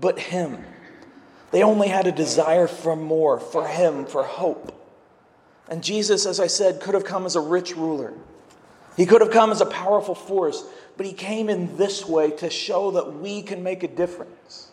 but 0.00 0.18
Him. 0.18 0.64
They 1.50 1.62
only 1.62 1.88
had 1.88 2.06
a 2.06 2.12
desire 2.12 2.66
for 2.66 2.94
more, 2.94 3.40
for 3.40 3.66
Him, 3.66 4.04
for 4.04 4.22
hope. 4.22 4.74
And 5.68 5.82
Jesus, 5.82 6.26
as 6.26 6.38
I 6.38 6.46
said, 6.46 6.80
could 6.80 6.94
have 6.94 7.04
come 7.04 7.26
as 7.26 7.34
a 7.34 7.40
rich 7.40 7.74
ruler. 7.76 8.12
He 8.96 9.06
could 9.06 9.20
have 9.20 9.30
come 9.30 9.50
as 9.50 9.60
a 9.60 9.66
powerful 9.66 10.14
force, 10.14 10.64
but 10.96 11.06
he 11.06 11.12
came 11.12 11.48
in 11.48 11.76
this 11.76 12.06
way 12.06 12.30
to 12.32 12.50
show 12.50 12.90
that 12.92 13.14
we 13.14 13.42
can 13.42 13.62
make 13.62 13.82
a 13.82 13.88
difference. 13.88 14.67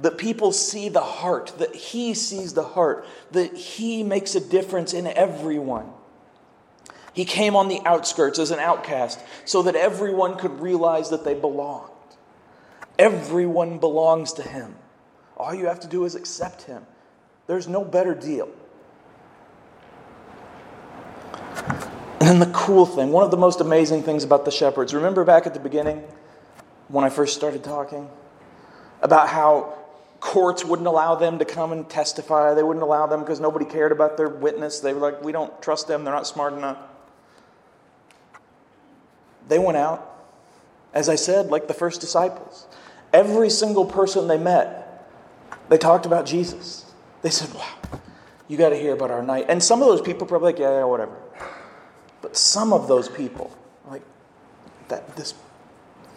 That 0.00 0.16
people 0.16 0.52
see 0.52 0.88
the 0.88 1.00
heart, 1.00 1.52
that 1.58 1.74
he 1.74 2.14
sees 2.14 2.54
the 2.54 2.62
heart, 2.62 3.06
that 3.32 3.54
he 3.54 4.02
makes 4.02 4.34
a 4.34 4.40
difference 4.40 4.94
in 4.94 5.06
everyone. 5.06 5.90
He 7.12 7.24
came 7.24 7.56
on 7.56 7.68
the 7.68 7.80
outskirts 7.84 8.38
as 8.38 8.50
an 8.50 8.60
outcast 8.60 9.20
so 9.44 9.62
that 9.62 9.74
everyone 9.74 10.36
could 10.36 10.60
realize 10.60 11.10
that 11.10 11.24
they 11.24 11.34
belonged. 11.34 11.90
Everyone 12.98 13.78
belongs 13.78 14.34
to 14.34 14.42
Him. 14.42 14.74
All 15.36 15.54
you 15.54 15.66
have 15.66 15.80
to 15.80 15.88
do 15.88 16.04
is 16.04 16.14
accept 16.14 16.62
Him. 16.62 16.86
There's 17.46 17.66
no 17.66 17.84
better 17.84 18.14
deal. 18.14 18.48
And 22.20 22.28
then 22.28 22.38
the 22.38 22.50
cool 22.54 22.84
thing, 22.84 23.10
one 23.10 23.24
of 23.24 23.30
the 23.30 23.38
most 23.38 23.62
amazing 23.62 24.02
things 24.02 24.22
about 24.22 24.44
the 24.44 24.50
shepherds, 24.50 24.92
remember 24.92 25.24
back 25.24 25.46
at 25.46 25.54
the 25.54 25.60
beginning 25.60 26.04
when 26.88 27.04
I 27.04 27.08
first 27.08 27.34
started 27.34 27.64
talking 27.64 28.08
about 29.00 29.28
how 29.28 29.79
courts 30.20 30.64
wouldn't 30.64 30.86
allow 30.86 31.14
them 31.14 31.38
to 31.38 31.44
come 31.44 31.72
and 31.72 31.88
testify. 31.88 32.54
They 32.54 32.62
wouldn't 32.62 32.82
allow 32.82 33.06
them 33.06 33.20
because 33.20 33.40
nobody 33.40 33.64
cared 33.64 33.90
about 33.90 34.16
their 34.16 34.28
witness. 34.28 34.80
They 34.80 34.92
were 34.92 35.00
like, 35.00 35.24
we 35.24 35.32
don't 35.32 35.60
trust 35.62 35.88
them, 35.88 36.04
they're 36.04 36.14
not 36.14 36.26
smart 36.26 36.52
enough. 36.52 36.78
they 39.48 39.58
went 39.58 39.78
out, 39.78 40.06
as 40.94 41.08
I 41.08 41.16
said, 41.16 41.46
like 41.46 41.66
the 41.66 41.74
first 41.74 42.00
disciples. 42.00 42.66
Every 43.12 43.50
single 43.50 43.84
person 43.84 44.28
they 44.28 44.38
met, 44.38 45.08
they 45.68 45.78
talked 45.78 46.06
about 46.06 46.26
Jesus. 46.26 46.84
They 47.22 47.30
said, 47.30 47.52
Wow, 47.54 48.00
you 48.46 48.56
got 48.56 48.68
to 48.68 48.76
hear 48.76 48.92
about 48.92 49.10
our 49.10 49.22
night. 49.22 49.46
And 49.48 49.62
some 49.62 49.82
of 49.82 49.88
those 49.88 50.00
people 50.00 50.26
probably 50.26 50.52
like, 50.52 50.60
Yeah, 50.60 50.78
yeah, 50.78 50.84
whatever. 50.84 51.16
But 52.22 52.36
some 52.36 52.72
of 52.72 52.86
those 52.86 53.08
people, 53.08 53.50
like, 53.88 54.02
that 54.88 55.16
this, 55.16 55.34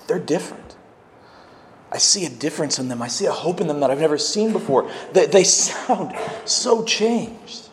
they're 0.07 0.19
different. 0.19 0.75
I 1.93 1.99
see 1.99 2.25
a 2.25 2.29
difference 2.29 2.79
in 2.79 2.87
them. 2.87 3.03
I 3.03 3.07
see 3.07 3.27
a 3.27 3.31
hope 3.31 3.61
in 3.61 3.67
them 3.67 3.79
that 3.81 3.91
I've 3.91 3.99
never 3.99 4.17
seen 4.17 4.51
before. 4.51 4.89
They, 5.13 5.27
they 5.27 5.43
sound 5.43 6.15
so 6.43 6.83
changed. 6.83 7.69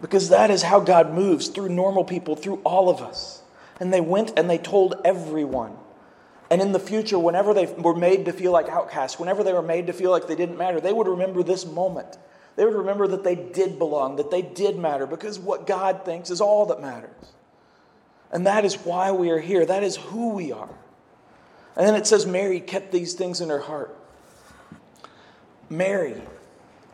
Because 0.00 0.30
that 0.30 0.50
is 0.50 0.62
how 0.62 0.80
God 0.80 1.12
moves 1.12 1.48
through 1.48 1.68
normal 1.68 2.02
people, 2.02 2.34
through 2.34 2.60
all 2.64 2.88
of 2.88 3.02
us. 3.02 3.42
And 3.78 3.92
they 3.92 4.00
went 4.00 4.32
and 4.38 4.48
they 4.48 4.58
told 4.58 4.94
everyone. 5.04 5.76
And 6.50 6.60
in 6.62 6.72
the 6.72 6.78
future, 6.78 7.18
whenever 7.18 7.52
they 7.52 7.66
were 7.66 7.94
made 7.94 8.24
to 8.24 8.32
feel 8.32 8.52
like 8.52 8.68
outcasts, 8.68 9.18
whenever 9.18 9.44
they 9.44 9.52
were 9.52 9.62
made 9.62 9.86
to 9.88 9.92
feel 9.92 10.10
like 10.10 10.26
they 10.26 10.34
didn't 10.34 10.56
matter, 10.56 10.80
they 10.80 10.92
would 10.92 11.06
remember 11.06 11.42
this 11.42 11.66
moment. 11.66 12.16
They 12.56 12.64
would 12.64 12.74
remember 12.74 13.06
that 13.08 13.22
they 13.22 13.34
did 13.34 13.78
belong, 13.78 14.16
that 14.16 14.30
they 14.30 14.42
did 14.42 14.78
matter, 14.78 15.06
because 15.06 15.38
what 15.38 15.66
God 15.66 16.04
thinks 16.04 16.30
is 16.30 16.40
all 16.40 16.66
that 16.66 16.80
matters. 16.80 17.32
And 18.30 18.46
that 18.46 18.64
is 18.64 18.76
why 18.76 19.12
we 19.12 19.30
are 19.30 19.38
here. 19.38 19.64
That 19.64 19.82
is 19.82 19.96
who 19.96 20.30
we 20.30 20.52
are. 20.52 20.70
And 21.76 21.86
then 21.86 21.94
it 21.94 22.06
says 22.06 22.26
Mary 22.26 22.60
kept 22.60 22.92
these 22.92 23.14
things 23.14 23.40
in 23.40 23.48
her 23.48 23.60
heart. 23.60 23.96
Mary 25.70 26.20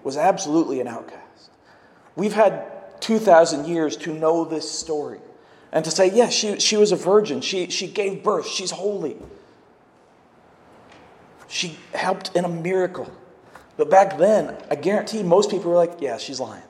was 0.04 0.16
absolutely 0.16 0.80
an 0.80 0.86
outcast. 0.86 1.50
We've 2.14 2.32
had 2.32 3.00
2,000 3.00 3.66
years 3.66 3.96
to 3.98 4.12
know 4.12 4.44
this 4.44 4.70
story 4.70 5.20
and 5.72 5.84
to 5.84 5.90
say, 5.90 6.10
yes, 6.10 6.32
she, 6.32 6.58
she 6.60 6.76
was 6.76 6.92
a 6.92 6.96
virgin. 6.96 7.40
She, 7.40 7.70
she 7.70 7.88
gave 7.88 8.22
birth. 8.22 8.46
She's 8.46 8.70
holy. 8.70 9.16
She 11.48 11.78
helped 11.92 12.34
in 12.36 12.44
a 12.44 12.48
miracle. 12.48 13.10
But 13.76 13.90
back 13.90 14.18
then, 14.18 14.56
I 14.70 14.74
guarantee 14.76 15.22
most 15.22 15.50
people 15.50 15.70
were 15.70 15.76
like, 15.76 16.00
yeah, 16.00 16.18
she's 16.18 16.40
lying. 16.40 16.62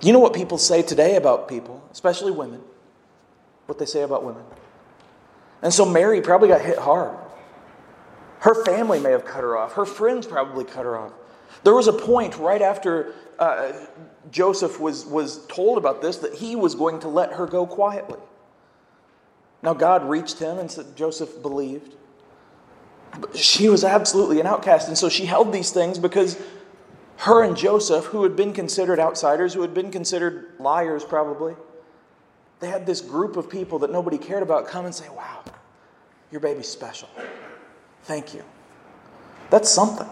You 0.00 0.12
know 0.12 0.18
what 0.18 0.34
people 0.34 0.58
say 0.58 0.82
today 0.82 1.16
about 1.16 1.48
people, 1.48 1.82
especially 1.90 2.32
women? 2.32 2.60
What 3.66 3.78
they 3.78 3.86
say 3.86 4.02
about 4.02 4.24
women? 4.24 4.42
And 5.64 5.72
so 5.72 5.86
Mary 5.86 6.20
probably 6.20 6.48
got 6.48 6.60
hit 6.60 6.78
hard. 6.78 7.16
Her 8.40 8.64
family 8.64 9.00
may 9.00 9.10
have 9.10 9.24
cut 9.24 9.40
her 9.40 9.56
off. 9.56 9.72
Her 9.72 9.86
friends 9.86 10.26
probably 10.26 10.64
cut 10.64 10.84
her 10.84 10.98
off. 10.98 11.12
There 11.64 11.74
was 11.74 11.88
a 11.88 11.92
point 11.92 12.36
right 12.36 12.60
after 12.60 13.14
uh, 13.38 13.72
Joseph 14.30 14.78
was, 14.78 15.06
was 15.06 15.46
told 15.46 15.78
about 15.78 16.02
this 16.02 16.18
that 16.18 16.34
he 16.34 16.54
was 16.54 16.74
going 16.74 17.00
to 17.00 17.08
let 17.08 17.32
her 17.32 17.46
go 17.46 17.66
quietly. 17.66 18.18
Now, 19.62 19.72
God 19.72 20.06
reached 20.06 20.38
him 20.38 20.58
and 20.58 20.70
said, 20.70 20.94
Joseph 20.94 21.40
believed. 21.40 21.94
But 23.18 23.34
she 23.34 23.70
was 23.70 23.84
absolutely 23.84 24.40
an 24.40 24.46
outcast. 24.46 24.88
And 24.88 24.98
so 24.98 25.08
she 25.08 25.24
held 25.24 25.50
these 25.50 25.70
things 25.70 25.98
because 25.98 26.38
her 27.18 27.42
and 27.42 27.56
Joseph, 27.56 28.04
who 28.06 28.24
had 28.24 28.36
been 28.36 28.52
considered 28.52 29.00
outsiders, 29.00 29.54
who 29.54 29.62
had 29.62 29.72
been 29.72 29.90
considered 29.90 30.52
liars 30.58 31.04
probably, 31.04 31.54
they 32.64 32.70
had 32.70 32.86
this 32.86 33.02
group 33.02 33.36
of 33.36 33.50
people 33.50 33.80
that 33.80 33.92
nobody 33.92 34.16
cared 34.16 34.42
about 34.42 34.66
come 34.66 34.86
and 34.86 34.94
say, 34.94 35.08
Wow, 35.10 35.44
your 36.32 36.40
baby's 36.40 36.68
special. 36.68 37.08
Thank 38.04 38.32
you. 38.32 38.42
That's 39.50 39.68
something. 39.68 40.08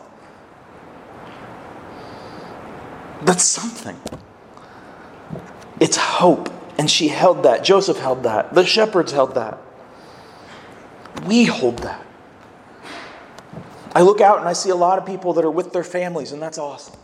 That's 3.22 3.44
something. 3.44 3.98
It's 5.80 5.96
hope. 5.96 6.50
And 6.78 6.90
she 6.90 7.08
held 7.08 7.44
that. 7.44 7.64
Joseph 7.64 7.98
held 7.98 8.24
that. 8.24 8.54
The 8.54 8.66
shepherds 8.66 9.12
held 9.12 9.34
that. 9.34 9.58
We 11.24 11.44
hold 11.44 11.78
that. 11.78 12.04
I 13.94 14.02
look 14.02 14.20
out 14.20 14.38
and 14.38 14.48
I 14.48 14.52
see 14.52 14.70
a 14.70 14.76
lot 14.76 14.98
of 14.98 15.06
people 15.06 15.32
that 15.34 15.44
are 15.44 15.50
with 15.50 15.72
their 15.72 15.84
families, 15.84 16.32
and 16.32 16.42
that's 16.42 16.58
awesome. 16.58 16.98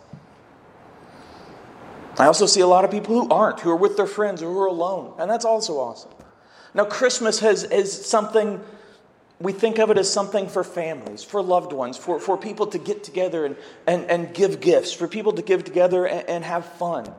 I 2.19 2.27
also 2.27 2.47
see 2.47 2.61
a 2.61 2.67
lot 2.67 2.85
of 2.85 2.91
people 2.91 3.23
who 3.23 3.31
aren't, 3.31 3.61
who 3.61 3.71
are 3.71 3.77
with 3.77 3.97
their 3.97 4.07
friends 4.07 4.43
or 4.43 4.53
who 4.53 4.59
are 4.59 4.67
alone, 4.67 5.15
and 5.19 5.31
that's 5.31 5.45
also 5.45 5.79
awesome. 5.79 6.11
Now, 6.75 6.85
Christmas 6.85 7.39
has, 7.41 7.65
is 7.65 8.07
something, 8.07 8.61
we 9.41 9.53
think 9.53 9.79
of 9.79 9.91
it 9.91 9.99
as 9.99 10.13
something 10.13 10.49
for 10.49 10.65
families, 10.65 11.23
for 11.23 11.41
loved 11.43 11.73
ones, 11.73 11.97
for, 11.97 12.19
for 12.19 12.37
people 12.37 12.67
to 12.67 12.79
get 12.79 13.05
together 13.05 13.45
and, 13.45 13.57
and, 13.87 14.05
and 14.11 14.35
give 14.35 14.61
gifts, 14.61 14.93
for 14.93 15.07
people 15.07 15.33
to 15.33 15.43
give 15.43 15.65
together 15.65 16.07
and, 16.07 16.29
and 16.29 16.45
have 16.45 16.65
fun. 16.65 17.13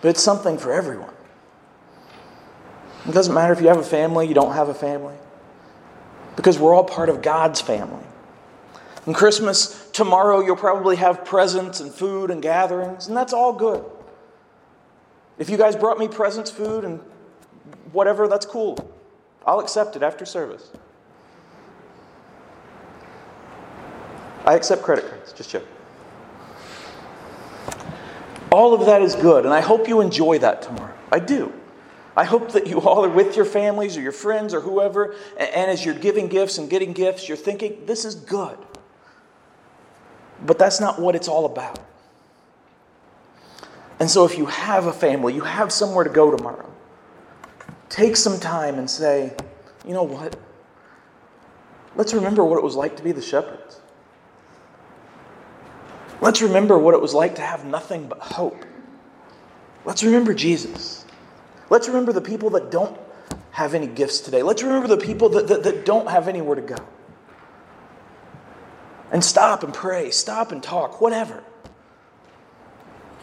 But 0.00 0.10
it's 0.10 0.22
something 0.22 0.56
for 0.56 0.72
everyone. 0.72 1.14
It 3.08 3.12
doesn't 3.12 3.34
matter 3.34 3.52
if 3.52 3.60
you 3.60 3.68
have 3.68 3.78
a 3.78 3.84
family, 3.84 4.28
you 4.28 4.34
don't 4.34 4.54
have 4.54 4.68
a 4.68 4.74
family, 4.74 5.16
because 6.36 6.58
we're 6.58 6.74
all 6.74 6.84
part 6.84 7.08
of 7.08 7.22
God's 7.22 7.60
family. 7.60 8.04
And 9.04 9.14
Christmas, 9.14 9.85
tomorrow, 9.96 10.44
you'll 10.44 10.56
probably 10.56 10.96
have 10.96 11.24
presents 11.24 11.80
and 11.80 11.90
food 11.90 12.30
and 12.30 12.42
gatherings, 12.42 13.08
and 13.08 13.16
that's 13.16 13.32
all 13.32 13.54
good. 13.54 13.82
If 15.38 15.48
you 15.48 15.56
guys 15.56 15.74
brought 15.74 15.98
me 15.98 16.06
presents, 16.06 16.50
food, 16.50 16.84
and 16.84 17.00
whatever, 17.92 18.28
that's 18.28 18.44
cool. 18.44 18.92
I'll 19.46 19.58
accept 19.58 19.96
it 19.96 20.02
after 20.02 20.26
service. 20.26 20.70
I 24.44 24.54
accept 24.54 24.82
credit 24.82 25.08
cards, 25.08 25.32
just 25.32 25.48
check. 25.48 25.62
All 28.52 28.74
of 28.74 28.84
that 28.84 29.00
is 29.00 29.14
good, 29.14 29.46
and 29.46 29.54
I 29.54 29.62
hope 29.62 29.88
you 29.88 30.02
enjoy 30.02 30.38
that 30.40 30.60
tomorrow. 30.60 30.94
I 31.10 31.20
do. 31.20 31.54
I 32.14 32.24
hope 32.24 32.52
that 32.52 32.66
you 32.66 32.82
all 32.82 33.02
are 33.02 33.08
with 33.08 33.34
your 33.34 33.46
families 33.46 33.96
or 33.96 34.02
your 34.02 34.12
friends 34.12 34.52
or 34.52 34.60
whoever, 34.60 35.14
and 35.38 35.70
as 35.70 35.86
you're 35.86 35.94
giving 35.94 36.28
gifts 36.28 36.58
and 36.58 36.68
getting 36.68 36.92
gifts, 36.92 37.28
you're 37.28 37.36
thinking, 37.38 37.86
this 37.86 38.04
is 38.04 38.14
good. 38.14 38.58
But 40.44 40.58
that's 40.58 40.80
not 40.80 41.00
what 41.00 41.14
it's 41.14 41.28
all 41.28 41.46
about. 41.46 41.78
And 43.98 44.10
so, 44.10 44.26
if 44.26 44.36
you 44.36 44.46
have 44.46 44.86
a 44.86 44.92
family, 44.92 45.34
you 45.34 45.40
have 45.40 45.72
somewhere 45.72 46.04
to 46.04 46.10
go 46.10 46.34
tomorrow, 46.34 46.70
take 47.88 48.16
some 48.16 48.38
time 48.38 48.78
and 48.78 48.90
say, 48.90 49.34
you 49.86 49.94
know 49.94 50.02
what? 50.02 50.36
Let's 51.94 52.12
remember 52.12 52.44
what 52.44 52.58
it 52.58 52.62
was 52.62 52.76
like 52.76 52.96
to 52.96 53.02
be 53.02 53.12
the 53.12 53.22
shepherds. 53.22 53.80
Let's 56.20 56.42
remember 56.42 56.78
what 56.78 56.94
it 56.94 57.00
was 57.00 57.14
like 57.14 57.36
to 57.36 57.42
have 57.42 57.64
nothing 57.64 58.06
but 58.08 58.18
hope. 58.18 58.64
Let's 59.84 60.02
remember 60.02 60.34
Jesus. 60.34 61.04
Let's 61.70 61.88
remember 61.88 62.12
the 62.12 62.20
people 62.20 62.50
that 62.50 62.70
don't 62.70 62.98
have 63.52 63.74
any 63.74 63.86
gifts 63.86 64.20
today. 64.20 64.42
Let's 64.42 64.62
remember 64.62 64.88
the 64.88 64.98
people 64.98 65.28
that, 65.30 65.48
that, 65.48 65.62
that 65.62 65.86
don't 65.86 66.08
have 66.08 66.28
anywhere 66.28 66.56
to 66.56 66.62
go. 66.62 66.76
And 69.12 69.24
stop 69.24 69.62
and 69.62 69.72
pray, 69.72 70.10
stop 70.10 70.52
and 70.52 70.62
talk, 70.62 71.00
whatever. 71.00 71.42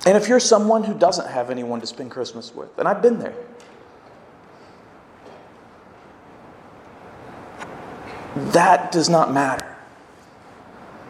And 0.06 0.18
if 0.18 0.28
you're 0.28 0.40
someone 0.40 0.84
who 0.84 0.94
doesn't 0.94 1.30
have 1.30 1.50
anyone 1.50 1.80
to 1.82 1.88
spend 1.88 2.12
Christmas 2.12 2.54
with, 2.54 2.78
and 2.78 2.88
I've 2.88 3.02
been 3.02 3.20
there, 3.20 3.36
that 8.36 8.92
does 8.92 9.10
not 9.10 9.32
matter 9.32 9.76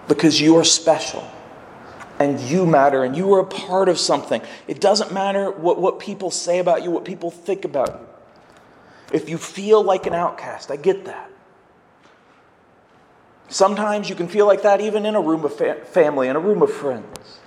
because 0.07 0.39
you 0.41 0.57
are 0.57 0.63
special 0.63 1.27
and 2.19 2.39
you 2.39 2.65
matter 2.65 3.03
and 3.03 3.15
you 3.15 3.33
are 3.33 3.39
a 3.39 3.45
part 3.45 3.89
of 3.89 3.97
something. 3.97 4.41
It 4.67 4.79
doesn't 4.79 5.11
matter 5.13 5.49
what, 5.49 5.79
what 5.79 5.99
people 5.99 6.29
say 6.29 6.59
about 6.59 6.83
you, 6.83 6.91
what 6.91 7.05
people 7.05 7.31
think 7.31 7.65
about 7.65 7.87
you. 7.99 8.07
If 9.17 9.29
you 9.29 9.37
feel 9.37 9.83
like 9.83 10.05
an 10.05 10.13
outcast, 10.13 10.69
I 10.69 10.75
get 10.75 11.05
that. 11.05 11.29
Sometimes 13.49 14.09
you 14.09 14.15
can 14.15 14.27
feel 14.27 14.47
like 14.47 14.63
that 14.63 14.81
even 14.81 15.05
in 15.05 15.15
a 15.15 15.21
room 15.21 15.45
of 15.45 15.55
fa- 15.55 15.85
family, 15.85 16.27
in 16.27 16.35
a 16.35 16.39
room 16.39 16.61
of 16.61 16.71
friends. 16.71 17.39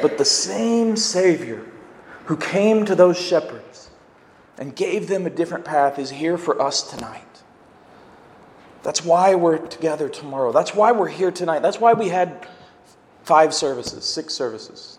But 0.00 0.18
the 0.18 0.24
same 0.24 0.96
Savior 0.96 1.64
who 2.26 2.36
came 2.36 2.84
to 2.86 2.94
those 2.94 3.18
shepherds 3.18 3.90
and 4.58 4.74
gave 4.74 5.08
them 5.08 5.26
a 5.26 5.30
different 5.30 5.64
path 5.64 5.98
is 5.98 6.10
here 6.10 6.36
for 6.36 6.60
us 6.60 6.82
tonight. 6.90 7.24
That's 8.82 9.04
why 9.04 9.34
we're 9.34 9.58
together 9.58 10.08
tomorrow. 10.08 10.52
That's 10.52 10.74
why 10.74 10.92
we're 10.92 11.08
here 11.08 11.30
tonight. 11.30 11.60
That's 11.60 11.80
why 11.80 11.94
we 11.94 12.08
had 12.08 12.46
five 13.24 13.52
services, 13.52 14.04
six 14.04 14.34
services, 14.34 14.98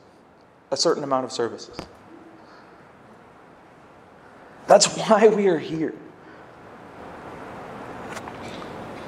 a 0.71 0.77
certain 0.77 1.03
amount 1.03 1.25
of 1.25 1.31
services. 1.31 1.77
That's 4.67 4.85
why 4.97 5.27
we 5.27 5.47
are 5.47 5.57
here. 5.57 5.93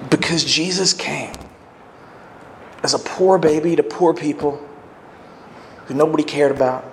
Because 0.10 0.44
Jesus 0.44 0.94
came 0.94 1.34
as 2.84 2.94
a 2.94 3.00
poor 3.00 3.38
baby 3.38 3.76
to 3.76 3.84
poor 3.84 4.14
people 4.14 4.66
who 5.86 5.94
nobody 5.94 6.24
cared 6.24 6.52
about. 6.52 6.86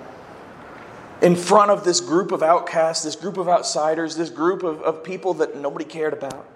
In 1.22 1.34
front 1.34 1.70
of 1.70 1.84
this 1.84 2.00
group 2.00 2.30
of 2.30 2.42
outcasts, 2.42 3.04
this 3.04 3.16
group 3.16 3.38
of 3.38 3.48
outsiders, 3.48 4.16
this 4.16 4.30
group 4.30 4.62
of, 4.62 4.82
of 4.82 5.02
people 5.02 5.34
that 5.34 5.56
nobody 5.56 5.84
cared 5.84 6.12
about, 6.12 6.46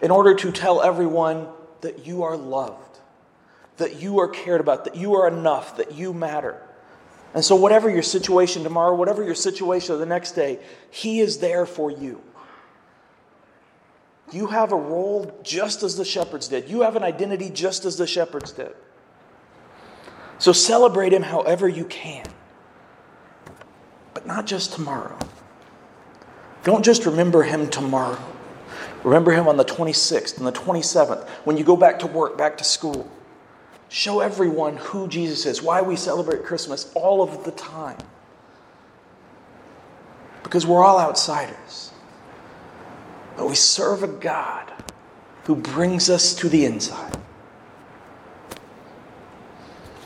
in 0.00 0.10
order 0.10 0.34
to 0.34 0.52
tell 0.52 0.82
everyone 0.82 1.48
that 1.80 2.06
you 2.06 2.22
are 2.22 2.36
loved, 2.36 2.98
that 3.78 4.00
you 4.00 4.20
are 4.20 4.28
cared 4.28 4.60
about, 4.60 4.84
that 4.84 4.96
you 4.96 5.14
are 5.14 5.26
enough, 5.26 5.76
that 5.76 5.94
you 5.94 6.12
matter. 6.12 6.60
And 7.34 7.44
so, 7.44 7.56
whatever 7.56 7.90
your 7.90 8.02
situation 8.02 8.62
tomorrow, 8.62 8.94
whatever 8.94 9.24
your 9.24 9.34
situation 9.34 9.98
the 9.98 10.06
next 10.06 10.32
day, 10.32 10.58
He 10.90 11.20
is 11.20 11.38
there 11.38 11.66
for 11.66 11.90
you. 11.90 12.22
You 14.32 14.46
have 14.46 14.72
a 14.72 14.76
role 14.76 15.30
just 15.42 15.82
as 15.82 15.96
the 15.96 16.04
shepherds 16.04 16.48
did, 16.48 16.68
you 16.68 16.80
have 16.80 16.96
an 16.96 17.02
identity 17.02 17.50
just 17.50 17.84
as 17.84 17.98
the 17.98 18.06
shepherds 18.06 18.52
did. 18.52 18.74
So, 20.38 20.52
celebrate 20.52 21.12
Him 21.12 21.22
however 21.22 21.68
you 21.68 21.84
can, 21.84 22.26
but 24.14 24.26
not 24.26 24.46
just 24.46 24.72
tomorrow. 24.72 25.16
Don't 26.64 26.84
just 26.84 27.06
remember 27.06 27.42
Him 27.42 27.68
tomorrow. 27.68 28.18
Remember 29.04 29.32
Him 29.32 29.46
on 29.46 29.56
the 29.56 29.64
26th 29.64 30.38
and 30.38 30.46
the 30.46 30.52
27th 30.52 31.28
when 31.44 31.56
you 31.56 31.64
go 31.64 31.76
back 31.76 31.98
to 32.00 32.06
work, 32.06 32.36
back 32.38 32.58
to 32.58 32.64
school. 32.64 33.08
Show 33.88 34.20
everyone 34.20 34.78
who 34.78 35.06
Jesus 35.06 35.44
is, 35.44 35.62
why 35.62 35.82
we 35.82 35.96
celebrate 35.96 36.44
Christmas 36.44 36.90
all 36.94 37.22
of 37.22 37.44
the 37.44 37.50
time. 37.52 37.98
Because 40.42 40.66
we're 40.66 40.82
all 40.82 40.98
outsiders. 40.98 41.91
But 43.36 43.48
we 43.48 43.54
serve 43.54 44.02
a 44.02 44.08
God 44.08 44.72
who 45.44 45.56
brings 45.56 46.10
us 46.10 46.34
to 46.36 46.48
the 46.48 46.64
inside. 46.64 47.18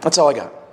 That's 0.00 0.18
all 0.18 0.28
I 0.28 0.34
got. 0.34 0.65